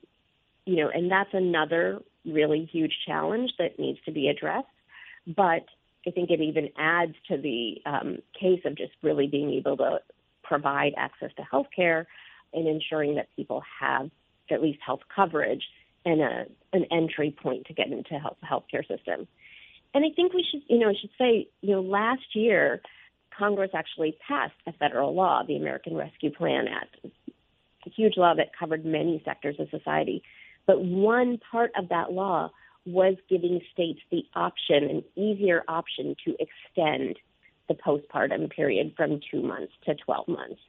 you 0.65 0.77
know, 0.77 0.91
and 0.93 1.11
that's 1.11 1.33
another 1.33 2.01
really 2.25 2.69
huge 2.71 2.93
challenge 3.07 3.53
that 3.59 3.79
needs 3.79 3.99
to 4.05 4.13
be 4.13 4.29
addressed. 4.29 4.67
But 5.27 5.65
I 6.07 6.11
think 6.11 6.31
it 6.31 6.41
even 6.41 6.71
adds 6.77 7.15
to 7.29 7.37
the 7.37 7.83
um, 7.87 8.19
case 8.39 8.61
of 8.65 8.77
just 8.77 8.93
really 9.03 9.27
being 9.27 9.53
able 9.53 9.77
to 9.79 10.01
provide 10.43 10.93
access 10.97 11.31
to 11.37 11.43
health 11.43 11.67
care 11.75 12.07
and 12.53 12.69
ensuring 12.69 13.17
that 13.17 13.29
people 13.37 13.63
have 13.81 14.11
at 14.51 14.63
least 14.63 14.79
health 14.85 15.01
coverage 15.15 15.65
and 16.05 16.21
a, 16.21 16.47
an 16.73 16.85
entry 16.93 17.37
point 17.43 17.67
to 17.67 17.75
get 17.75 17.89
into 17.89 18.19
health 18.19 18.37
healthcare 18.45 18.87
system. 18.87 19.27
And 19.97 20.05
I 20.05 20.15
think 20.15 20.35
we 20.35 20.45
should, 20.51 20.61
you 20.69 20.79
know, 20.79 20.91
I 20.91 20.95
should 21.01 21.11
say, 21.17 21.49
you 21.63 21.71
know, 21.71 21.81
last 21.81 22.35
year 22.35 22.83
Congress 23.31 23.71
actually 23.73 24.19
passed 24.29 24.53
a 24.67 24.75
federal 24.75 25.15
law, 25.15 25.43
the 25.43 25.57
American 25.57 25.97
Rescue 25.97 26.31
Plan 26.31 26.67
Act, 26.69 26.97
a 27.07 27.91
huge 27.97 28.19
law 28.19 28.35
that 28.35 28.55
covered 28.55 28.85
many 28.85 29.23
sectors 29.25 29.57
of 29.59 29.71
society. 29.71 30.23
But 30.67 30.85
one 30.85 31.39
part 31.51 31.71
of 31.79 31.89
that 31.89 32.13
law 32.13 32.51
was 32.85 33.15
giving 33.31 33.63
states 33.73 34.01
the 34.11 34.23
option, 34.35 34.85
an 34.85 35.05
easier 35.17 35.65
option 35.67 36.15
to 36.27 36.37
extend 36.39 37.19
the 37.67 37.75
postpartum 37.75 38.51
period 38.51 38.93
from 38.99 39.21
two 39.31 39.41
months 39.41 39.73
to 39.87 39.95
12 39.95 40.29
months. 40.29 40.61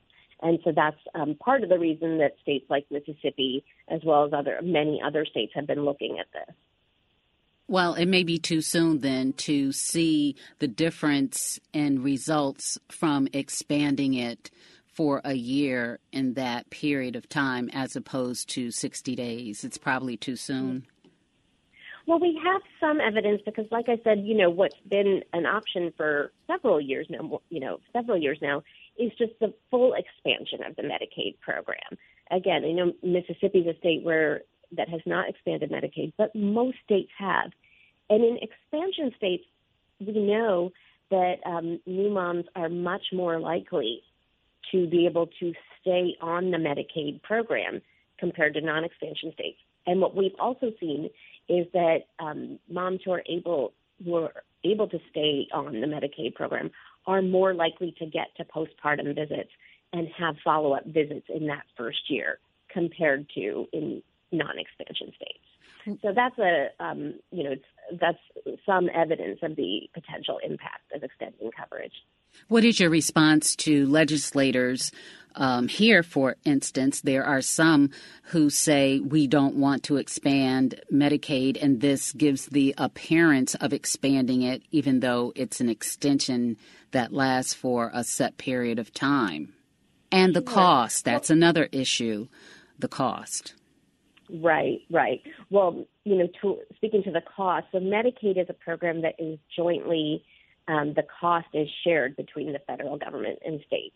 And 0.41 0.59
so 0.63 0.71
that's 0.73 1.01
um, 1.15 1.35
part 1.35 1.63
of 1.63 1.69
the 1.69 1.79
reason 1.79 2.19
that 2.19 2.37
states 2.41 2.67
like 2.69 2.85
Mississippi, 2.89 3.65
as 3.89 3.99
well 4.05 4.23
as 4.23 4.31
other 4.31 4.57
many 4.63 5.01
other 5.05 5.25
states, 5.25 5.51
have 5.53 5.67
been 5.67 5.83
looking 5.83 6.17
at 6.17 6.27
this. 6.31 6.55
Well, 7.69 7.95
it 7.95 8.05
may 8.05 8.23
be 8.23 8.37
too 8.37 8.61
soon 8.61 8.99
then 8.99 9.33
to 9.33 9.73
see 9.73 10.35
the 10.59 10.69
difference 10.69 11.59
in 11.73 12.01
results 12.01 12.77
from 12.89 13.27
expanding 13.33 14.13
it 14.13 14.49
for 14.85 15.21
a 15.25 15.33
year 15.33 15.99
in 16.11 16.33
that 16.35 16.69
period 16.69 17.15
of 17.15 17.27
time 17.27 17.69
as 17.73 17.95
opposed 17.95 18.49
to 18.49 18.71
60 18.71 19.15
days. 19.15 19.63
It's 19.63 19.77
probably 19.77 20.15
too 20.15 20.37
soon. 20.37 20.87
Well, 22.07 22.19
we 22.19 22.39
have 22.41 22.61
some 22.79 23.01
evidence 23.01 23.41
because, 23.45 23.65
like 23.69 23.89
I 23.89 23.99
said, 24.01 24.21
you 24.23 24.35
know, 24.35 24.49
what's 24.49 24.77
been 24.89 25.21
an 25.33 25.45
option 25.45 25.93
for 25.97 26.31
several 26.47 26.79
years 26.79 27.05
now, 27.09 27.41
you 27.49 27.59
know, 27.59 27.79
several 27.91 28.17
years 28.17 28.39
now, 28.41 28.63
is 28.97 29.11
just 29.19 29.33
the 29.41 29.53
full 29.69 29.93
expansion 29.93 30.63
of 30.63 30.75
the 30.77 30.83
Medicaid 30.83 31.37
program. 31.41 31.97
Again, 32.31 32.63
I 32.63 32.71
know 32.71 32.93
Mississippi 33.03 33.59
is 33.59 33.75
a 33.75 33.77
state 33.79 34.03
where 34.03 34.43
that 34.75 34.89
has 34.89 35.01
not 35.05 35.29
expanded 35.29 35.71
Medicaid, 35.71 36.13
but 36.17 36.35
most 36.35 36.77
states 36.83 37.11
have. 37.17 37.51
And 38.09 38.23
in 38.23 38.37
expansion 38.41 39.11
states, 39.17 39.43
we 39.99 40.13
know 40.13 40.71
that 41.09 41.35
um, 41.45 41.79
new 41.85 42.09
moms 42.09 42.45
are 42.55 42.69
much 42.69 43.03
more 43.13 43.39
likely 43.39 44.01
to 44.71 44.87
be 44.87 45.05
able 45.05 45.27
to 45.39 45.53
stay 45.81 46.15
on 46.21 46.51
the 46.51 46.57
Medicaid 46.57 47.21
program 47.23 47.81
compared 48.19 48.53
to 48.55 48.61
non 48.61 48.83
expansion 48.83 49.31
states. 49.33 49.57
And 49.85 50.01
what 50.01 50.15
we've 50.15 50.35
also 50.39 50.71
seen 50.79 51.09
is 51.47 51.65
that 51.73 51.99
um, 52.19 52.59
moms 52.69 52.99
who 53.05 53.11
are 53.11 53.23
able 53.27 53.73
who 54.03 54.15
are 54.15 54.43
able 54.63 54.87
to 54.87 54.99
stay 55.09 55.47
on 55.53 55.79
the 55.81 55.87
Medicaid 55.87 56.35
program 56.35 56.69
are 57.05 57.21
more 57.21 57.53
likely 57.53 57.95
to 57.99 58.05
get 58.05 58.27
to 58.37 58.43
postpartum 58.43 59.15
visits 59.15 59.49
and 59.93 60.07
have 60.17 60.35
follow 60.43 60.73
up 60.73 60.85
visits 60.85 61.25
in 61.33 61.47
that 61.47 61.63
first 61.77 62.09
year 62.09 62.39
compared 62.69 63.27
to 63.33 63.65
in 63.71 64.03
non 64.31 64.57
expansion 64.59 65.13
states. 65.15 66.01
So 66.01 66.11
that's 66.13 66.37
a 66.37 66.67
um, 66.83 67.15
you 67.31 67.43
know 67.43 67.55
that's 67.99 68.19
some 68.65 68.89
evidence 68.93 69.39
of 69.41 69.55
the 69.55 69.89
potential 69.93 70.39
impact 70.43 70.91
of 70.93 71.03
extending 71.03 71.51
coverage. 71.51 71.93
What 72.49 72.65
is 72.65 72.79
your 72.79 72.89
response 72.89 73.55
to 73.57 73.87
legislators 73.87 74.91
um, 75.35 75.67
here, 75.67 76.03
for 76.03 76.35
instance? 76.43 77.01
There 77.01 77.23
are 77.23 77.41
some 77.41 77.91
who 78.23 78.49
say 78.49 78.99
we 78.99 79.27
don't 79.27 79.55
want 79.55 79.83
to 79.83 79.97
expand 79.97 80.81
Medicaid, 80.91 81.61
and 81.61 81.81
this 81.81 82.11
gives 82.11 82.47
the 82.47 82.75
appearance 82.77 83.55
of 83.55 83.73
expanding 83.73 84.41
it, 84.41 84.63
even 84.71 84.99
though 84.99 85.31
it's 85.35 85.61
an 85.61 85.69
extension 85.69 86.57
that 86.91 87.13
lasts 87.13 87.53
for 87.53 87.91
a 87.93 88.03
set 88.03 88.37
period 88.37 88.79
of 88.79 88.93
time. 88.93 89.53
And 90.11 90.33
the 90.33 90.41
cost, 90.41 91.03
that's 91.03 91.29
another 91.29 91.67
issue, 91.71 92.27
the 92.79 92.87
cost. 92.87 93.53
Right, 94.29 94.81
right. 94.91 95.21
Well, 95.49 95.85
you 96.03 96.15
know, 96.15 96.27
to, 96.41 96.57
speaking 96.75 97.03
to 97.03 97.11
the 97.11 97.21
cost, 97.21 97.67
so 97.71 97.79
Medicaid 97.79 98.37
is 98.37 98.47
a 98.49 98.53
program 98.53 99.01
that 99.01 99.15
is 99.19 99.39
jointly, 99.55 100.23
um, 100.67 100.93
the 100.95 101.03
cost 101.19 101.47
is 101.53 101.67
shared 101.83 102.15
between 102.17 102.51
the 102.51 102.59
federal 102.59 102.97
government 102.97 103.39
and 103.45 103.61
states. 103.65 103.95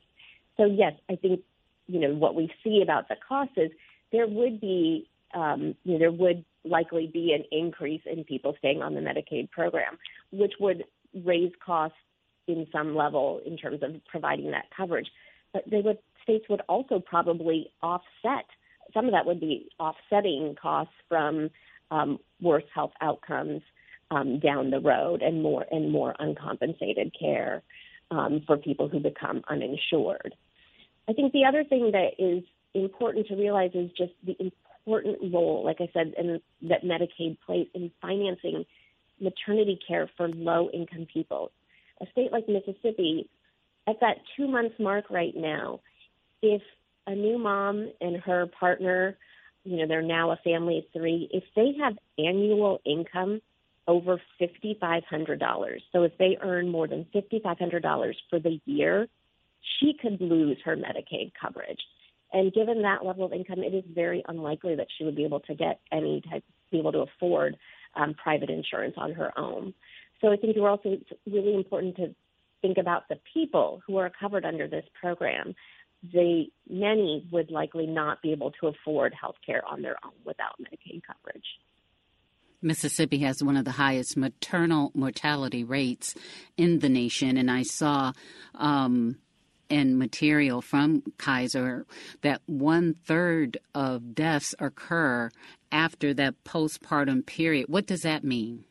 So 0.57 0.65
yes, 0.65 0.93
I 1.09 1.15
think, 1.15 1.41
you 1.87 1.99
know, 1.99 2.13
what 2.13 2.35
we 2.35 2.51
see 2.63 2.81
about 2.81 3.09
the 3.09 3.15
cost 3.27 3.51
is 3.57 3.71
there 4.11 4.27
would 4.27 4.61
be, 4.61 5.09
um, 5.33 5.75
you 5.83 5.93
know, 5.93 5.99
there 5.99 6.11
would 6.11 6.45
likely 6.63 7.07
be 7.07 7.33
an 7.33 7.43
increase 7.51 8.01
in 8.05 8.23
people 8.23 8.55
staying 8.59 8.81
on 8.81 8.93
the 8.93 9.01
Medicaid 9.01 9.49
program, 9.51 9.97
which 10.31 10.53
would 10.59 10.85
raise 11.25 11.51
costs 11.65 11.97
in 12.47 12.67
some 12.71 12.95
level 12.95 13.41
in 13.45 13.57
terms 13.57 13.81
of 13.83 13.91
providing 14.09 14.51
that 14.51 14.65
coverage. 14.75 15.07
But 15.53 15.63
they 15.69 15.81
would 15.81 15.97
states 16.23 16.45
would 16.49 16.61
also 16.69 16.99
probably 16.99 17.71
offset 17.81 18.45
some 18.93 19.05
of 19.05 19.11
that 19.11 19.25
would 19.25 19.39
be 19.39 19.69
offsetting 19.79 20.55
costs 20.61 20.93
from 21.09 21.49
um, 21.91 22.19
worse 22.41 22.63
health 22.73 22.93
outcomes 23.01 23.61
um, 24.09 24.39
down 24.39 24.69
the 24.69 24.79
road 24.79 25.21
and 25.21 25.41
more 25.41 25.65
and 25.71 25.91
more 25.91 26.15
uncompensated 26.19 27.15
care 27.17 27.63
um, 28.11 28.41
for 28.45 28.57
people 28.57 28.87
who 28.87 28.99
become 28.99 29.41
uninsured. 29.49 30.35
I 31.07 31.13
think 31.13 31.33
the 31.33 31.45
other 31.45 31.63
thing 31.63 31.91
that 31.91 32.11
is 32.19 32.43
important 32.73 33.27
to 33.27 33.35
realize 33.35 33.71
is 33.73 33.89
just 33.97 34.13
the 34.25 34.35
important 34.85 35.33
role, 35.33 35.63
like 35.65 35.77
I 35.79 35.89
said, 35.93 36.13
in, 36.17 36.41
that 36.69 36.83
Medicaid 36.83 37.37
plays 37.45 37.67
in 37.73 37.91
financing 38.01 38.65
maternity 39.19 39.79
care 39.87 40.09
for 40.17 40.27
low 40.27 40.69
income 40.71 41.07
people. 41.11 41.51
A 42.01 42.05
state 42.11 42.31
like 42.31 42.47
Mississippi, 42.47 43.29
at 43.87 43.99
that 44.01 44.17
two-month 44.35 44.73
mark 44.79 45.09
right 45.09 45.35
now, 45.35 45.81
if 46.41 46.61
a 47.07 47.15
new 47.15 47.37
mom 47.37 47.91
and 47.99 48.17
her 48.17 48.47
partner, 48.59 49.17
you 49.63 49.77
know, 49.77 49.87
they're 49.87 50.01
now 50.01 50.31
a 50.31 50.37
family 50.37 50.79
of 50.79 50.83
three, 50.93 51.29
if 51.31 51.43
they 51.55 51.73
have 51.81 51.93
annual 52.17 52.79
income 52.85 53.41
over 53.87 54.21
$5,500, 54.39 55.79
so 55.91 56.03
if 56.03 56.17
they 56.17 56.37
earn 56.41 56.69
more 56.69 56.87
than 56.87 57.05
$5,500 57.13 58.13
for 58.29 58.39
the 58.39 58.59
year, 58.65 59.07
she 59.79 59.93
could 59.99 60.21
lose 60.21 60.57
her 60.63 60.75
Medicaid 60.75 61.31
coverage. 61.39 61.79
And 62.33 62.53
given 62.53 62.81
that 62.83 63.05
level 63.05 63.25
of 63.25 63.33
income, 63.33 63.59
it 63.59 63.73
is 63.73 63.83
very 63.93 64.23
unlikely 64.27 64.75
that 64.75 64.87
she 64.97 65.03
would 65.03 65.15
be 65.15 65.25
able 65.25 65.41
to 65.41 65.55
get 65.55 65.79
any 65.91 66.21
type, 66.29 66.43
be 66.71 66.79
able 66.79 66.93
to 66.93 66.99
afford 66.99 67.57
um, 67.95 68.13
private 68.13 68.49
insurance 68.49 68.95
on 68.97 69.11
her 69.13 69.37
own. 69.37 69.73
So 70.21 70.31
I 70.31 70.37
think 70.37 70.55
we're 70.55 70.69
also 70.69 70.91
it's 70.91 71.09
really 71.25 71.55
important 71.55 71.95
to 71.97 72.15
think 72.61 72.77
about 72.77 73.09
the 73.09 73.19
people 73.33 73.81
who 73.85 73.97
are 73.97 74.11
covered 74.17 74.45
under 74.45 74.67
this 74.67 74.85
program 74.99 75.55
they 76.03 76.49
many 76.69 77.27
would 77.31 77.51
likely 77.51 77.85
not 77.85 78.21
be 78.21 78.31
able 78.31 78.51
to 78.51 78.67
afford 78.67 79.13
health 79.19 79.35
care 79.45 79.63
on 79.67 79.81
their 79.81 79.97
own 80.03 80.13
without 80.25 80.55
Medicaid 80.59 81.01
coverage. 81.05 81.45
Mississippi 82.61 83.19
has 83.19 83.43
one 83.43 83.57
of 83.57 83.65
the 83.65 83.71
highest 83.71 84.15
maternal 84.15 84.91
mortality 84.93 85.63
rates 85.63 86.13
in 86.57 86.79
the 86.79 86.89
nation, 86.89 87.37
and 87.37 87.49
I 87.49 87.63
saw 87.63 88.13
um, 88.55 89.17
in 89.69 89.97
material 89.97 90.61
from 90.61 91.01
Kaiser 91.17 91.85
that 92.21 92.41
one 92.45 92.93
third 92.93 93.57
of 93.73 94.13
deaths 94.13 94.53
occur 94.59 95.31
after 95.71 96.13
that 96.13 96.43
postpartum 96.43 97.25
period. 97.25 97.67
What 97.67 97.87
does 97.87 98.01
that 98.01 98.23
mean? 98.23 98.65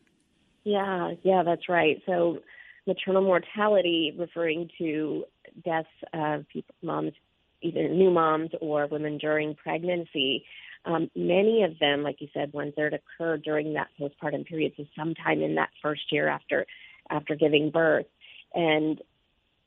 Yeah, 0.63 1.15
yeah, 1.23 1.43
that's 1.43 1.67
right. 1.67 2.01
So, 2.05 2.39
maternal 2.87 3.21
mortality, 3.21 4.13
referring 4.17 4.69
to 4.77 5.25
deaths 5.63 5.87
of 6.13 6.47
people, 6.49 6.75
moms, 6.81 7.13
either 7.61 7.87
new 7.89 8.09
moms 8.09 8.51
or 8.59 8.87
women 8.87 9.17
during 9.17 9.55
pregnancy. 9.55 10.45
Um, 10.85 11.11
many 11.15 11.63
of 11.63 11.77
them, 11.79 12.01
like 12.01 12.21
you 12.21 12.27
said, 12.33 12.53
one 12.53 12.71
third 12.71 12.93
occur 12.93 13.37
during 13.37 13.73
that 13.73 13.89
postpartum 13.99 14.45
period, 14.45 14.73
so 14.77 14.85
sometime 14.97 15.41
in 15.41 15.55
that 15.55 15.69
first 15.81 16.11
year 16.11 16.27
after 16.27 16.65
after 17.09 17.35
giving 17.35 17.69
birth. 17.69 18.07
And 18.53 18.99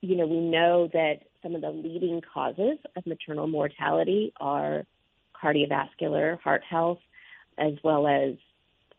you 0.01 0.17
know, 0.17 0.27
we 0.27 0.41
know 0.41 0.89
that 0.93 1.21
some 1.43 1.55
of 1.55 1.63
the 1.63 1.71
leading 1.71 2.21
causes 2.33 2.79
of 2.97 3.07
maternal 3.07 3.47
mortality 3.47 4.33
are 4.41 4.85
cardiovascular, 5.41 6.41
heart 6.41 6.63
health, 6.69 6.99
as 7.59 7.73
well 7.83 8.07
as 8.07 8.35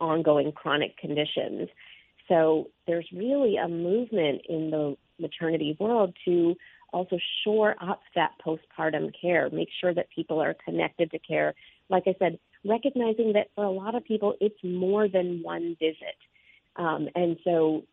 ongoing 0.00 0.52
chronic 0.52 0.96
conditions. 0.96 1.68
So 2.28 2.70
there's 2.86 3.06
really 3.12 3.56
a 3.56 3.68
movement 3.68 4.42
in 4.48 4.70
the 4.70 4.96
maternity 5.18 5.76
world 5.78 6.14
to 6.24 6.56
also 6.92 7.18
shore 7.44 7.74
up 7.80 8.00
that 8.14 8.32
postpartum 8.44 9.12
care, 9.20 9.50
make 9.50 9.68
sure 9.80 9.92
that 9.94 10.08
people 10.14 10.40
are 10.40 10.54
connected 10.64 11.10
to 11.10 11.18
care. 11.18 11.54
Like 11.88 12.04
I 12.06 12.14
said, 12.18 12.38
recognizing 12.64 13.32
that 13.34 13.48
for 13.54 13.64
a 13.64 13.70
lot 13.70 13.94
of 13.94 14.04
people, 14.04 14.34
it's 14.40 14.58
more 14.62 15.08
than 15.08 15.42
one 15.42 15.76
visit. 15.78 16.16
Um, 16.76 17.08
and 17.14 17.36
so, 17.44 17.84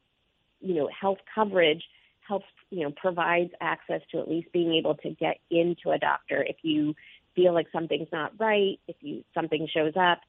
you 0.61 0.75
know, 0.75 0.89
health 0.99 1.19
coverage 1.33 1.83
helps, 2.27 2.45
you 2.69 2.83
know, 2.83 2.91
provides 2.95 3.51
access 3.61 4.01
to 4.11 4.19
at 4.19 4.29
least 4.29 4.51
being 4.51 4.73
able 4.73 4.95
to 4.95 5.09
get 5.11 5.37
into 5.51 5.91
a 5.91 5.97
doctor 5.97 6.43
if 6.43 6.57
you 6.61 6.95
feel 7.35 7.53
like 7.53 7.67
something's 7.71 8.07
not 8.11 8.31
right, 8.39 8.79
if 8.87 8.95
you 9.01 9.23
something 9.33 9.67
shows 9.73 9.93
up, 9.99 10.19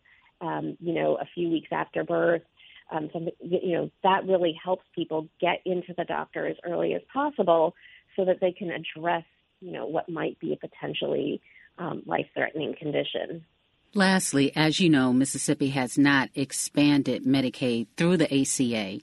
um, 0.40 0.76
you 0.80 0.92
know, 0.92 1.16
a 1.16 1.26
few 1.34 1.48
weeks 1.48 1.68
after 1.70 2.04
birth. 2.04 2.42
Um, 2.90 3.08
something, 3.12 3.32
you 3.40 3.72
know, 3.72 3.90
that 4.02 4.26
really 4.26 4.58
helps 4.62 4.84
people 4.94 5.26
get 5.40 5.62
into 5.64 5.94
the 5.96 6.04
doctor 6.04 6.46
as 6.46 6.56
early 6.64 6.94
as 6.94 7.00
possible 7.12 7.74
so 8.14 8.24
that 8.26 8.40
they 8.40 8.52
can 8.52 8.70
address, 8.70 9.24
you 9.60 9.72
know, 9.72 9.86
what 9.86 10.08
might 10.08 10.38
be 10.38 10.52
a 10.52 10.56
potentially 10.56 11.40
um, 11.78 12.02
life-threatening 12.04 12.74
condition. 12.78 13.44
Lastly, 13.94 14.52
as 14.54 14.80
you 14.80 14.90
know, 14.90 15.12
Mississippi 15.12 15.68
has 15.70 15.96
not 15.96 16.28
expanded 16.34 17.24
Medicaid 17.24 17.86
through 17.96 18.18
the 18.18 18.40
ACA. 18.40 19.00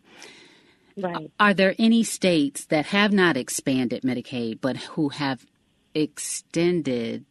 Right. 0.97 1.31
Are 1.39 1.53
there 1.53 1.73
any 1.79 2.03
states 2.03 2.65
that 2.65 2.87
have 2.87 3.11
not 3.11 3.37
expanded 3.37 4.03
Medicaid 4.03 4.59
but 4.61 4.77
who 4.77 5.09
have 5.09 5.45
extended 5.95 7.25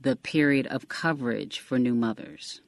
the 0.00 0.16
period 0.16 0.66
of 0.66 0.88
coverage 0.88 1.58
for 1.58 1.78
new 1.78 1.94
mothers? 1.94 2.60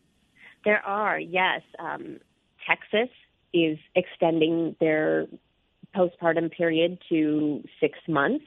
There 0.64 0.84
are, 0.84 1.18
yes. 1.18 1.62
Um, 1.78 2.18
Texas 2.66 3.08
is 3.52 3.78
extending 3.94 4.76
their 4.80 5.26
postpartum 5.94 6.50
period 6.50 6.98
to 7.08 7.62
six 7.80 7.98
months. 8.08 8.44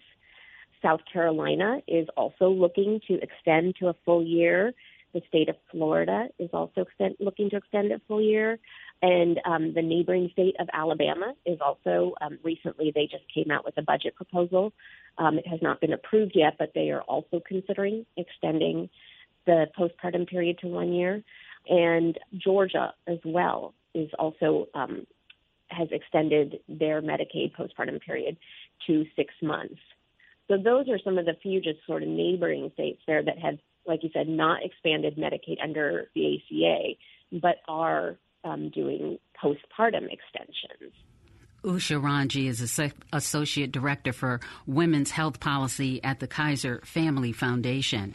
South 0.82 1.02
Carolina 1.12 1.82
is 1.88 2.08
also 2.16 2.50
looking 2.50 3.00
to 3.08 3.20
extend 3.22 3.76
to 3.80 3.88
a 3.88 3.96
full 4.06 4.24
year. 4.24 4.74
The 5.14 5.22
state 5.28 5.50
of 5.50 5.56
Florida 5.72 6.28
is 6.38 6.50
also 6.54 6.82
extend, 6.82 7.16
looking 7.20 7.50
to 7.52 7.58
extend 7.58 7.92
a 7.92 8.02
full 8.08 8.22
year. 8.22 8.60
And 9.02 9.40
um, 9.46 9.74
the 9.74 9.82
neighboring 9.82 10.30
state 10.34 10.56
of 10.60 10.68
Alabama 10.74 11.34
is 11.46 11.60
also 11.62 12.14
um, 12.22 12.38
recently, 12.44 12.92
they 12.94 13.08
just 13.10 13.24
came 13.34 13.52
out 13.52 13.64
with 13.64 13.78
a 13.78 13.82
budget 13.82 14.16
proposal. 14.16 14.74
Um, 15.18 15.38
it 15.38 15.48
has 15.48 15.62
not 15.62 15.80
been 15.80 15.94
approved 15.94 16.34
yet, 16.36 16.56
but 16.60 16.72
they 16.76 16.92
are 16.92 17.02
also 17.02 17.42
considering 17.48 18.06
extending 18.18 18.90
the 19.46 19.68
postpartum 19.78 20.28
period 20.28 20.60
to 20.60 20.68
one 20.68 20.92
year. 20.94 21.24
And 21.68 22.18
Georgia 22.38 22.94
as 23.08 23.20
well 23.24 23.74
is 23.96 24.10
also 24.20 24.68
um, 24.76 25.08
has 25.70 25.88
extended 25.92 26.60
their 26.68 27.02
Medicaid 27.02 27.54
postpartum 27.58 28.00
period 28.02 28.38
to 28.88 29.06
six 29.16 29.34
months. 29.42 29.80
So 30.48 30.58
those 30.58 30.88
are 30.90 31.00
some 31.04 31.18
of 31.18 31.26
the 31.26 31.34
few 31.42 31.60
just 31.60 31.80
sort 31.88 32.04
of 32.04 32.10
neighboring 32.10 32.70
states 32.76 33.02
there 33.08 33.24
that 33.24 33.40
have, 33.40 33.58
like 33.88 34.04
you 34.04 34.10
said, 34.14 34.28
not 34.28 34.64
expanded 34.64 35.18
Medicaid 35.18 35.58
under 35.64 36.10
the 36.14 36.36
ACA, 36.36 37.40
but 37.42 37.56
are 37.68 38.18
um, 38.44 38.70
doing 38.70 39.18
postpartum 39.44 40.08
extensions. 40.12 40.75
Usha 41.66 42.02
Ranji 42.02 42.48
is 42.48 42.80
Associate 43.12 43.72
Director 43.72 44.14
for 44.14 44.40
Women's 44.68 45.10
Health 45.10 45.40
Policy 45.40 46.02
at 46.04 46.20
the 46.20 46.28
Kaiser 46.28 46.80
Family 46.86 47.32
Foundation. 47.32 48.14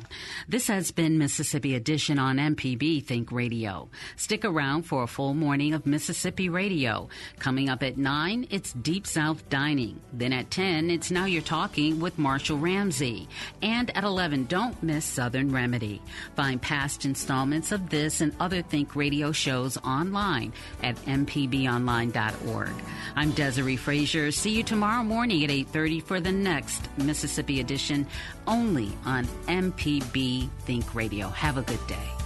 This 0.49 0.69
has 0.69 0.93
been 0.93 1.19
Mississippi 1.19 1.75
Edition 1.75 2.21
on 2.21 2.37
MPB 2.37 3.05
Think 3.05 3.33
Radio. 3.33 3.89
Stick 4.15 4.45
around 4.45 4.85
for 4.85 5.03
a 5.03 5.09
full 5.09 5.35
morning 5.35 5.75
of 5.75 5.85
Mississippi 5.85 6.49
Radio. 6.49 7.09
Coming 7.41 7.69
up 7.69 7.83
at 7.83 7.99
9, 7.99 8.47
it's 8.51 8.73
Deep 8.73 9.05
South 9.05 9.49
Dining. 9.49 10.01
Then 10.13 10.33
at 10.33 10.53
10, 10.53 10.89
it's 10.89 11.11
Now 11.11 11.25
You're 11.25 11.43
Talking 11.43 11.99
with 11.99 12.19
Marshall 12.19 12.59
Ramsey. 12.59 13.29
And 13.63 13.91
at 13.97 14.05
11, 14.05 14.45
don't 14.45 14.81
miss 14.81 15.05
Southern 15.05 15.51
Remedy. 15.51 16.01
Find 16.37 16.63
past 16.63 17.05
installments 17.05 17.73
of 17.73 17.91
this 17.91 18.21
and 18.21 18.33
other 18.39 18.63
Think 18.63 18.95
Radio 18.95 19.33
shows 19.33 19.77
online 19.79 20.53
at 20.85 20.95
mpbonline.org. 21.07 22.73
I'm 23.17 23.33
Desiree 23.41 23.77
Frazier. 23.77 24.31
See 24.31 24.51
you 24.51 24.63
tomorrow 24.63 25.03
morning 25.03 25.43
at 25.45 25.51
8:30 25.51 26.01
for 26.01 26.21
the 26.21 26.31
next 26.31 26.91
Mississippi 26.99 27.61
edition 27.61 28.07
only 28.47 28.93
on 29.07 29.27
MPB 29.49 30.51
Think 30.67 30.95
Radio. 30.95 31.29
Have 31.29 31.57
a 31.57 31.63
good 31.63 31.87
day. 31.87 32.20